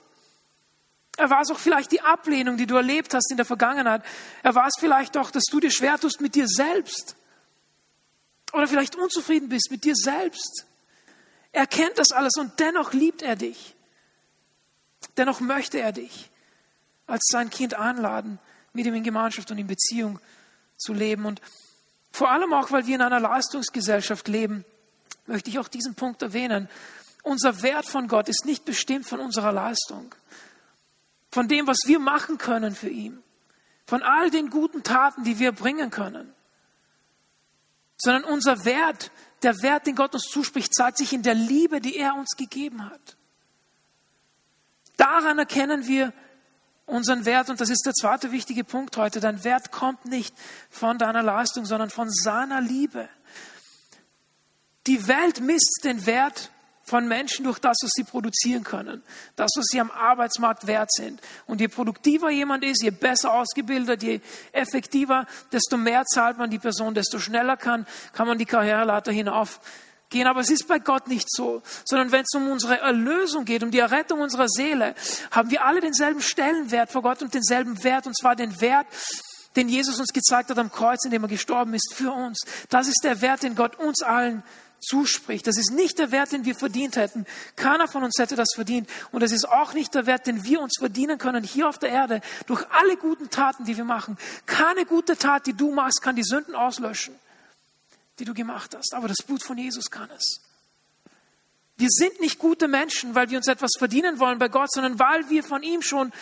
Er 1.18 1.30
war 1.30 1.42
es 1.42 1.50
auch 1.50 1.58
vielleicht 1.58 1.90
die 1.90 2.00
Ablehnung, 2.00 2.56
die 2.56 2.66
du 2.66 2.76
erlebt 2.76 3.12
hast 3.12 3.32
in 3.32 3.36
der 3.36 3.44
Vergangenheit. 3.44 4.04
Er 4.44 4.54
war 4.54 4.68
es 4.68 4.74
vielleicht 4.78 5.16
auch, 5.16 5.32
dass 5.32 5.42
du 5.50 5.58
dir 5.58 5.72
schwer 5.72 5.98
tust 5.98 6.20
mit 6.20 6.36
dir 6.36 6.46
selbst. 6.46 7.16
Oder 8.52 8.68
vielleicht 8.68 8.94
unzufrieden 8.94 9.48
bist 9.48 9.72
mit 9.72 9.82
dir 9.82 9.96
selbst. 9.96 10.64
Er 11.50 11.66
kennt 11.66 11.98
das 11.98 12.12
alles 12.12 12.34
und 12.38 12.60
dennoch 12.60 12.92
liebt 12.92 13.22
er 13.22 13.34
dich. 13.34 13.74
Dennoch 15.16 15.40
möchte 15.40 15.80
er 15.80 15.90
dich 15.90 16.30
als 17.08 17.26
sein 17.32 17.50
Kind 17.50 17.74
einladen, 17.74 18.38
mit 18.72 18.86
ihm 18.86 18.94
in 18.94 19.02
Gemeinschaft 19.02 19.50
und 19.50 19.58
in 19.58 19.66
Beziehung 19.66 20.20
zu 20.76 20.92
leben. 20.92 21.26
Und 21.26 21.42
vor 22.12 22.30
allem 22.30 22.52
auch, 22.52 22.70
weil 22.70 22.86
wir 22.86 22.94
in 22.94 23.02
einer 23.02 23.18
Leistungsgesellschaft 23.18 24.28
leben, 24.28 24.64
möchte 25.26 25.50
ich 25.50 25.58
auch 25.58 25.66
diesen 25.66 25.96
Punkt 25.96 26.22
erwähnen. 26.22 26.68
Unser 27.24 27.60
Wert 27.62 27.86
von 27.86 28.06
Gott 28.06 28.28
ist 28.28 28.44
nicht 28.44 28.64
bestimmt 28.64 29.04
von 29.04 29.18
unserer 29.18 29.50
Leistung 29.50 30.14
von 31.30 31.48
dem, 31.48 31.66
was 31.66 31.78
wir 31.86 31.98
machen 31.98 32.38
können 32.38 32.74
für 32.74 32.88
ihn, 32.88 33.22
von 33.86 34.02
all 34.02 34.30
den 34.30 34.50
guten 34.50 34.82
Taten, 34.82 35.24
die 35.24 35.38
wir 35.38 35.52
bringen 35.52 35.90
können, 35.90 36.32
sondern 37.96 38.24
unser 38.24 38.64
Wert, 38.64 39.10
der 39.42 39.60
Wert, 39.62 39.86
den 39.86 39.96
Gott 39.96 40.14
uns 40.14 40.24
zuspricht, 40.24 40.74
zeigt 40.74 40.98
sich 40.98 41.12
in 41.12 41.22
der 41.22 41.34
Liebe, 41.34 41.80
die 41.80 41.96
er 41.96 42.14
uns 42.14 42.36
gegeben 42.36 42.84
hat. 42.84 43.16
Daran 44.96 45.38
erkennen 45.38 45.86
wir 45.86 46.12
unseren 46.86 47.24
Wert 47.24 47.50
und 47.50 47.60
das 47.60 47.70
ist 47.70 47.84
der 47.84 47.92
zweite 47.92 48.32
wichtige 48.32 48.64
Punkt 48.64 48.96
heute. 48.96 49.20
Dein 49.20 49.44
Wert 49.44 49.70
kommt 49.70 50.06
nicht 50.06 50.34
von 50.70 50.98
deiner 50.98 51.22
Leistung, 51.22 51.66
sondern 51.66 51.90
von 51.90 52.10
seiner 52.10 52.60
Liebe. 52.60 53.08
Die 54.86 55.06
Welt 55.06 55.40
misst 55.40 55.80
den 55.84 56.06
Wert 56.06 56.50
von 56.88 57.06
Menschen 57.06 57.44
durch 57.44 57.58
das, 57.58 57.76
was 57.82 57.90
sie 57.94 58.04
produzieren 58.04 58.64
können, 58.64 59.02
das, 59.36 59.50
was 59.56 59.66
sie 59.66 59.80
am 59.80 59.90
Arbeitsmarkt 59.90 60.66
wert 60.66 60.90
sind. 60.92 61.20
Und 61.46 61.60
je 61.60 61.68
produktiver 61.68 62.30
jemand 62.30 62.64
ist, 62.64 62.82
je 62.82 62.90
besser 62.90 63.32
ausgebildet, 63.32 64.02
je 64.02 64.20
effektiver, 64.52 65.26
desto 65.52 65.76
mehr 65.76 66.04
zahlt 66.04 66.38
man 66.38 66.50
die 66.50 66.58
Person, 66.58 66.94
desto 66.94 67.18
schneller 67.18 67.56
kann, 67.56 67.86
kann 68.12 68.26
man 68.26 68.38
die 68.38 68.46
Karriereleiter 68.46 69.12
hinaufgehen. 69.12 70.26
Aber 70.26 70.40
es 70.40 70.50
ist 70.50 70.66
bei 70.66 70.78
Gott 70.78 71.08
nicht 71.08 71.30
so, 71.30 71.62
sondern 71.84 72.10
wenn 72.10 72.22
es 72.22 72.34
um 72.34 72.48
unsere 72.48 72.80
Erlösung 72.80 73.44
geht, 73.44 73.62
um 73.62 73.70
die 73.70 73.78
Errettung 73.78 74.20
unserer 74.20 74.48
Seele, 74.48 74.94
haben 75.30 75.50
wir 75.50 75.64
alle 75.64 75.80
denselben 75.80 76.22
Stellenwert 76.22 76.90
vor 76.90 77.02
Gott 77.02 77.22
und 77.22 77.34
denselben 77.34 77.84
Wert, 77.84 78.06
und 78.06 78.16
zwar 78.16 78.34
den 78.34 78.60
Wert, 78.60 78.86
den 79.56 79.68
Jesus 79.68 79.98
uns 79.98 80.12
gezeigt 80.12 80.50
hat 80.50 80.58
am 80.58 80.70
Kreuz, 80.70 81.04
in 81.04 81.10
dem 81.10 81.24
er 81.24 81.28
gestorben 81.28 81.74
ist 81.74 81.92
für 81.94 82.12
uns. 82.12 82.40
Das 82.70 82.86
ist 82.86 83.00
der 83.02 83.20
Wert, 83.20 83.42
den 83.42 83.54
Gott 83.54 83.76
uns 83.76 84.02
allen 84.02 84.42
zuspricht. 84.80 85.46
Das 85.46 85.56
ist 85.56 85.72
nicht 85.72 85.98
der 85.98 86.10
Wert, 86.10 86.32
den 86.32 86.44
wir 86.44 86.54
verdient 86.54 86.96
hätten. 86.96 87.26
Keiner 87.56 87.88
von 87.88 88.04
uns 88.04 88.14
hätte 88.18 88.36
das 88.36 88.48
verdient. 88.54 88.88
Und 89.12 89.22
das 89.22 89.32
ist 89.32 89.48
auch 89.48 89.72
nicht 89.72 89.94
der 89.94 90.06
Wert, 90.06 90.26
den 90.26 90.44
wir 90.44 90.60
uns 90.60 90.74
verdienen 90.78 91.18
können 91.18 91.44
hier 91.44 91.68
auf 91.68 91.78
der 91.78 91.90
Erde 91.90 92.20
durch 92.46 92.64
alle 92.70 92.96
guten 92.96 93.30
Taten, 93.30 93.64
die 93.64 93.76
wir 93.76 93.84
machen. 93.84 94.16
Keine 94.46 94.84
gute 94.84 95.16
Tat, 95.16 95.46
die 95.46 95.54
du 95.54 95.72
machst, 95.72 96.02
kann 96.02 96.16
die 96.16 96.24
Sünden 96.24 96.54
auslöschen, 96.54 97.14
die 98.18 98.24
du 98.24 98.34
gemacht 98.34 98.76
hast. 98.76 98.94
Aber 98.94 99.08
das 99.08 99.18
Blut 99.26 99.42
von 99.42 99.58
Jesus 99.58 99.90
kann 99.90 100.08
es. 100.16 100.40
Wir 101.76 101.88
sind 101.90 102.20
nicht 102.20 102.38
gute 102.38 102.66
Menschen, 102.66 103.14
weil 103.14 103.30
wir 103.30 103.38
uns 103.38 103.46
etwas 103.46 103.70
verdienen 103.78 104.18
wollen 104.18 104.38
bei 104.38 104.48
Gott, 104.48 104.72
sondern 104.72 104.98
weil 104.98 105.30
wir 105.30 105.44
von 105.44 105.62
ihm 105.62 105.80
schon 105.80 106.12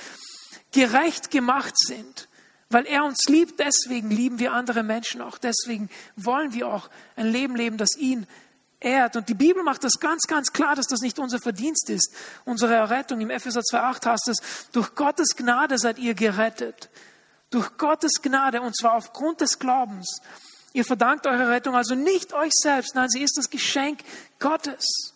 gerecht 0.72 1.30
gemacht 1.30 1.74
sind. 1.78 2.28
Weil 2.68 2.84
er 2.86 3.04
uns 3.04 3.24
liebt, 3.28 3.60
deswegen 3.60 4.10
lieben 4.10 4.38
wir 4.38 4.52
andere 4.52 4.82
Menschen 4.82 5.20
auch. 5.20 5.38
Deswegen 5.38 5.88
wollen 6.16 6.52
wir 6.52 6.68
auch 6.68 6.90
ein 7.14 7.30
Leben 7.30 7.54
leben, 7.54 7.78
das 7.78 7.96
ihn 7.96 8.26
ehrt. 8.80 9.16
Und 9.16 9.28
die 9.28 9.34
Bibel 9.34 9.62
macht 9.62 9.84
das 9.84 9.94
ganz, 10.00 10.22
ganz 10.26 10.52
klar, 10.52 10.74
dass 10.74 10.86
das 10.86 11.00
nicht 11.00 11.18
unser 11.18 11.38
Verdienst 11.38 11.90
ist. 11.90 12.12
Unsere 12.44 12.74
Errettung 12.74 13.20
im 13.20 13.30
Epheser 13.30 13.60
2,8 13.60 14.06
heißt 14.06 14.28
es, 14.28 14.70
durch 14.72 14.94
Gottes 14.94 15.36
Gnade 15.36 15.78
seid 15.78 15.98
ihr 15.98 16.14
gerettet. 16.14 16.90
Durch 17.50 17.76
Gottes 17.78 18.22
Gnade 18.22 18.60
und 18.60 18.76
zwar 18.76 18.94
aufgrund 18.94 19.40
des 19.40 19.58
Glaubens. 19.58 20.20
Ihr 20.72 20.84
verdankt 20.84 21.26
eure 21.26 21.48
Rettung 21.48 21.74
also 21.74 21.94
nicht 21.94 22.34
euch 22.34 22.52
selbst, 22.52 22.94
nein, 22.94 23.08
sie 23.08 23.22
ist 23.22 23.38
das 23.38 23.48
Geschenk 23.48 24.00
Gottes. 24.38 25.14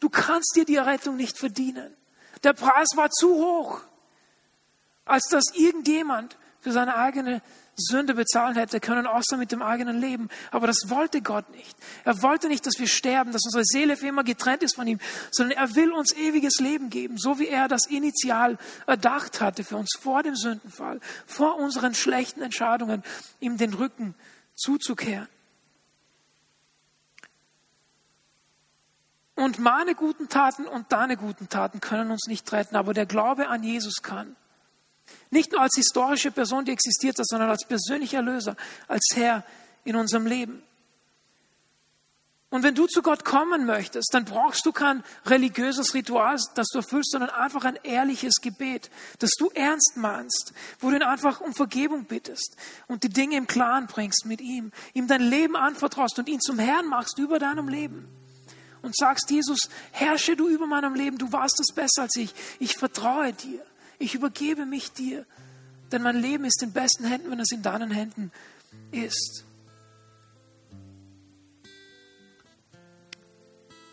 Du 0.00 0.10
kannst 0.10 0.54
dir 0.54 0.64
die 0.64 0.76
Errettung 0.76 1.16
nicht 1.16 1.38
verdienen. 1.38 1.96
Der 2.42 2.52
Preis 2.52 2.88
war 2.94 3.10
zu 3.10 3.34
hoch, 3.34 3.80
als 5.04 5.28
dass 5.30 5.44
irgendjemand 5.54 6.36
für 6.60 6.72
seine 6.72 6.96
eigene 6.96 7.42
Sünde 7.76 8.14
bezahlen 8.14 8.56
hätte 8.56 8.80
können, 8.80 9.06
außer 9.06 9.36
mit 9.36 9.52
dem 9.52 9.62
eigenen 9.62 10.00
Leben. 10.00 10.28
Aber 10.50 10.66
das 10.66 10.88
wollte 10.88 11.22
Gott 11.22 11.50
nicht. 11.50 11.76
Er 12.04 12.22
wollte 12.22 12.48
nicht, 12.48 12.66
dass 12.66 12.78
wir 12.78 12.86
sterben, 12.86 13.32
dass 13.32 13.44
unsere 13.44 13.64
Seele 13.64 13.96
für 13.96 14.08
immer 14.08 14.24
getrennt 14.24 14.62
ist 14.62 14.76
von 14.76 14.86
ihm, 14.86 14.98
sondern 15.30 15.56
er 15.56 15.74
will 15.74 15.92
uns 15.92 16.14
ewiges 16.14 16.60
Leben 16.60 16.90
geben, 16.90 17.16
so 17.18 17.38
wie 17.38 17.48
er 17.48 17.68
das 17.68 17.86
initial 17.86 18.58
erdacht 18.86 19.40
hatte 19.40 19.64
für 19.64 19.76
uns 19.76 19.90
vor 19.98 20.22
dem 20.22 20.36
Sündenfall, 20.36 21.00
vor 21.26 21.56
unseren 21.56 21.94
schlechten 21.94 22.42
Entscheidungen, 22.42 23.02
ihm 23.40 23.56
den 23.56 23.74
Rücken 23.74 24.14
zuzukehren. 24.54 25.28
Und 29.40 29.58
meine 29.58 29.94
guten 29.94 30.28
Taten 30.28 30.66
und 30.66 30.92
deine 30.92 31.16
guten 31.16 31.48
Taten 31.48 31.80
können 31.80 32.10
uns 32.10 32.26
nicht 32.26 32.52
retten, 32.52 32.76
aber 32.76 32.92
der 32.92 33.06
Glaube 33.06 33.48
an 33.48 33.62
Jesus 33.62 34.02
kann. 34.02 34.36
Nicht 35.30 35.52
nur 35.52 35.60
als 35.60 35.76
historische 35.76 36.30
Person, 36.30 36.64
die 36.64 36.72
existiert 36.72 37.18
hat, 37.18 37.26
sondern 37.26 37.50
als 37.50 37.64
persönlicher 37.64 38.18
Erlöser, 38.18 38.56
als 38.88 39.10
Herr 39.14 39.44
in 39.84 39.96
unserem 39.96 40.26
Leben. 40.26 40.62
Und 42.52 42.64
wenn 42.64 42.74
du 42.74 42.88
zu 42.88 43.00
Gott 43.00 43.24
kommen 43.24 43.64
möchtest, 43.64 44.12
dann 44.12 44.24
brauchst 44.24 44.66
du 44.66 44.72
kein 44.72 45.04
religiöses 45.24 45.94
Ritual, 45.94 46.36
das 46.56 46.66
du 46.72 46.78
erfüllst, 46.78 47.12
sondern 47.12 47.30
einfach 47.30 47.64
ein 47.64 47.78
ehrliches 47.84 48.40
Gebet, 48.40 48.90
das 49.20 49.30
du 49.38 49.50
ernst 49.50 49.92
meinst, 49.94 50.52
wo 50.80 50.90
du 50.90 50.96
ihn 50.96 51.04
einfach 51.04 51.40
um 51.40 51.54
Vergebung 51.54 52.06
bittest 52.06 52.56
und 52.88 53.04
die 53.04 53.08
Dinge 53.08 53.36
im 53.36 53.46
Klaren 53.46 53.86
bringst 53.86 54.26
mit 54.26 54.40
ihm, 54.40 54.72
ihm 54.94 55.06
dein 55.06 55.22
Leben 55.22 55.54
anvertraust 55.54 56.18
und 56.18 56.28
ihn 56.28 56.40
zum 56.40 56.58
Herrn 56.58 56.86
machst 56.86 57.18
über 57.18 57.38
deinem 57.38 57.68
Leben. 57.68 58.08
Und 58.82 58.96
sagst, 58.96 59.30
Jesus, 59.30 59.68
herrsche 59.92 60.34
du 60.34 60.48
über 60.48 60.66
meinem 60.66 60.94
Leben, 60.94 61.18
du 61.18 61.30
warst 61.30 61.60
es 61.60 61.72
besser 61.72 62.02
als 62.02 62.16
ich, 62.16 62.34
ich 62.58 62.76
vertraue 62.76 63.32
dir. 63.32 63.64
Ich 64.00 64.14
übergebe 64.14 64.64
mich 64.64 64.92
dir, 64.92 65.26
denn 65.92 66.02
mein 66.02 66.16
Leben 66.16 66.46
ist 66.46 66.62
in 66.62 66.72
besten 66.72 67.04
Händen, 67.04 67.30
wenn 67.30 67.38
es 67.38 67.52
in 67.52 67.62
deinen 67.62 67.90
Händen 67.90 68.32
ist. 68.92 69.44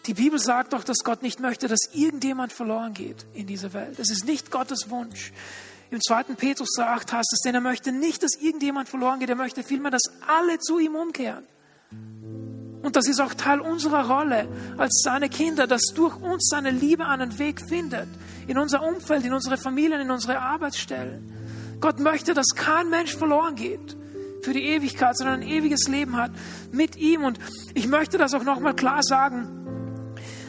Die 0.05 0.13
Bibel 0.13 0.39
sagt 0.39 0.71
doch, 0.71 0.85
dass 0.85 0.99
Gott 1.03 1.23
nicht 1.23 1.41
möchte, 1.41 1.67
dass 1.67 1.89
irgendjemand 1.91 2.53
verloren 2.53 2.93
geht 2.93 3.25
in 3.33 3.47
dieser 3.47 3.73
Welt. 3.73 3.99
Das 3.99 4.09
ist 4.09 4.23
nicht 4.23 4.49
Gottes 4.49 4.89
Wunsch. 4.89 5.33
Im 5.91 5.99
2. 5.99 6.23
Petrus 6.35 6.79
8 6.79 7.11
heißt 7.11 7.33
es, 7.33 7.41
denn 7.43 7.55
er 7.55 7.61
möchte 7.61 7.91
nicht, 7.91 8.23
dass 8.23 8.35
irgendjemand 8.39 8.87
verloren 8.87 9.19
geht, 9.19 9.27
er 9.27 9.35
möchte 9.35 9.61
vielmehr, 9.61 9.91
dass 9.91 10.03
alle 10.25 10.57
zu 10.59 10.79
ihm 10.79 10.95
umkehren. 10.95 11.43
Und 12.87 12.95
das 12.95 13.09
ist 13.09 13.19
auch 13.19 13.33
Teil 13.33 13.59
unserer 13.59 14.07
Rolle 14.07 14.47
als 14.77 15.01
seine 15.03 15.27
Kinder, 15.27 15.67
dass 15.67 15.81
durch 15.93 16.15
uns 16.21 16.47
seine 16.49 16.71
Liebe 16.71 17.05
einen 17.05 17.37
Weg 17.37 17.59
findet. 17.67 18.07
In 18.47 18.57
unser 18.57 18.81
Umfeld, 18.81 19.25
in 19.25 19.33
unsere 19.33 19.57
Familien, 19.57 19.99
in 19.99 20.09
unsere 20.09 20.39
Arbeitsstellen. 20.39 21.77
Gott 21.81 21.99
möchte, 21.99 22.33
dass 22.33 22.55
kein 22.55 22.89
Mensch 22.89 23.17
verloren 23.17 23.55
geht 23.55 23.97
für 24.41 24.53
die 24.53 24.63
Ewigkeit, 24.69 25.17
sondern 25.17 25.41
ein 25.41 25.47
ewiges 25.49 25.89
Leben 25.89 26.15
hat 26.15 26.31
mit 26.71 26.95
ihm. 26.95 27.25
Und 27.25 27.39
ich 27.73 27.89
möchte 27.89 28.17
das 28.17 28.33
auch 28.33 28.43
nochmal 28.43 28.73
klar 28.73 29.03
sagen, 29.03 29.49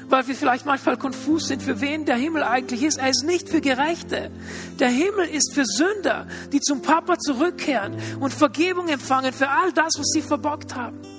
weil 0.09 0.29
wir 0.29 0.37
vielleicht 0.37 0.65
manchmal 0.65 0.97
konfus 0.97 1.49
sind, 1.49 1.61
für 1.61 1.81
wen 1.81 2.05
der 2.05 2.15
Himmel 2.15 2.45
eigentlich 2.45 2.85
ist. 2.85 2.99
Er 2.99 3.11
ist 3.11 3.25
nicht 3.25 3.49
für 3.49 3.61
Gerechte. 3.61 4.31
Der 4.79 4.91
Himmel 4.91 5.27
ist 5.27 5.55
für 5.55 5.65
Sünder, 5.67 6.29
die 6.53 6.61
zum 6.61 6.83
Papa 6.83 7.19
zurückkehren 7.19 7.97
und 8.21 8.33
Vergebung 8.33 8.87
empfangen 8.87 9.33
für 9.33 9.49
all 9.49 9.73
das, 9.73 9.95
was 9.99 10.07
sie 10.13 10.23
verbockt 10.23 10.77
haben. 10.77 11.18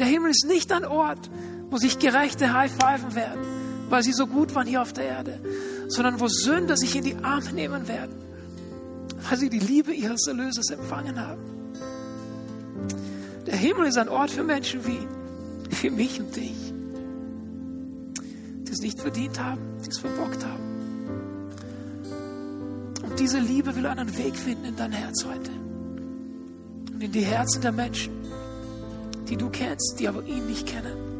Der 0.00 0.08
Himmel 0.08 0.30
ist 0.30 0.46
nicht 0.46 0.72
ein 0.72 0.86
Ort, 0.86 1.30
wo 1.68 1.76
sich 1.76 1.98
Gerechte 1.98 2.54
high-pfeifen 2.54 3.14
werden, 3.14 3.42
weil 3.90 4.02
sie 4.02 4.14
so 4.14 4.26
gut 4.26 4.54
waren 4.54 4.66
hier 4.66 4.80
auf 4.80 4.94
der 4.94 5.04
Erde, 5.04 5.38
sondern 5.88 6.20
wo 6.20 6.26
Sünder 6.26 6.78
sich 6.78 6.96
in 6.96 7.04
die 7.04 7.16
Arme 7.16 7.52
nehmen 7.52 7.86
werden, 7.86 8.14
weil 9.28 9.36
sie 9.36 9.50
die 9.50 9.58
Liebe 9.58 9.92
ihres 9.92 10.26
Erlösers 10.26 10.70
empfangen 10.70 11.20
haben. 11.20 11.42
Der 13.46 13.56
Himmel 13.56 13.88
ist 13.88 13.98
ein 13.98 14.08
Ort 14.08 14.30
für 14.30 14.42
Menschen 14.42 14.86
wie, 14.86 15.06
wie 15.82 15.90
mich 15.90 16.18
und 16.18 16.34
dich, 16.34 16.72
die 18.66 18.72
es 18.72 18.80
nicht 18.80 18.98
verdient 18.98 19.38
haben, 19.38 19.60
die 19.84 19.90
es 19.90 19.98
verbockt 19.98 20.46
haben. 20.46 20.64
Und 23.02 23.20
diese 23.20 23.38
Liebe 23.38 23.76
will 23.76 23.84
einen 23.84 24.16
Weg 24.16 24.34
finden 24.34 24.64
in 24.64 24.76
dein 24.76 24.92
Herz 24.92 25.26
heute 25.26 25.50
und 26.94 27.02
in 27.02 27.12
die 27.12 27.20
Herzen 27.20 27.60
der 27.60 27.72
Menschen 27.72 28.19
die 29.30 29.36
du 29.36 29.48
kennst, 29.48 30.00
die 30.00 30.08
aber 30.08 30.24
ihn 30.24 30.46
nicht 30.46 30.66
kennen. 30.66 31.10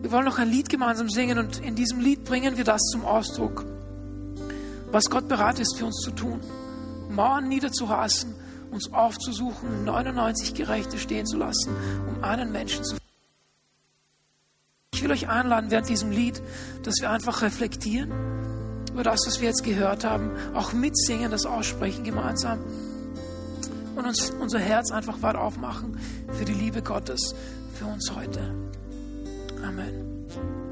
Wir 0.00 0.10
wollen 0.10 0.24
noch 0.24 0.38
ein 0.38 0.50
Lied 0.50 0.68
gemeinsam 0.68 1.10
singen 1.10 1.38
und 1.38 1.58
in 1.60 1.74
diesem 1.74 2.00
Lied 2.00 2.24
bringen 2.24 2.56
wir 2.56 2.64
das 2.64 2.80
zum 2.92 3.04
Ausdruck, 3.04 3.64
was 4.90 5.10
Gott 5.10 5.28
bereit 5.28 5.58
ist 5.58 5.76
für 5.76 5.86
uns 5.86 5.96
zu 5.96 6.12
tun. 6.12 6.40
Mauern 7.10 7.48
niederzureißen, 7.48 8.34
uns 8.70 8.92
aufzusuchen, 8.92 9.84
99 9.84 10.54
Gerechte 10.54 10.98
stehen 10.98 11.26
zu 11.26 11.36
lassen, 11.36 11.76
um 12.08 12.24
einen 12.24 12.50
Menschen 12.50 12.84
zu 12.84 12.96
ich 14.94 15.02
will 15.02 15.10
euch 15.10 15.28
einladen 15.28 15.70
während 15.70 15.90
diesem 15.90 16.10
Lied, 16.10 16.40
dass 16.82 16.94
wir 17.00 17.10
einfach 17.10 17.42
reflektieren 17.42 18.10
über 18.90 19.02
das, 19.02 19.26
was 19.26 19.40
wir 19.40 19.48
jetzt 19.48 19.62
gehört 19.62 20.04
haben, 20.06 20.30
auch 20.54 20.72
mitsingen, 20.72 21.30
das 21.30 21.44
aussprechen 21.44 22.02
gemeinsam 22.02 22.60
und 23.96 24.06
uns 24.06 24.30
unser 24.30 24.58
Herz 24.58 24.92
einfach 24.92 25.22
weit 25.22 25.36
aufmachen 25.36 25.98
für 26.32 26.44
die 26.44 26.52
Liebe 26.54 26.82
Gottes 26.82 27.34
für 27.74 27.86
uns 27.86 28.12
heute. 28.14 28.54
Amen. 29.64 30.65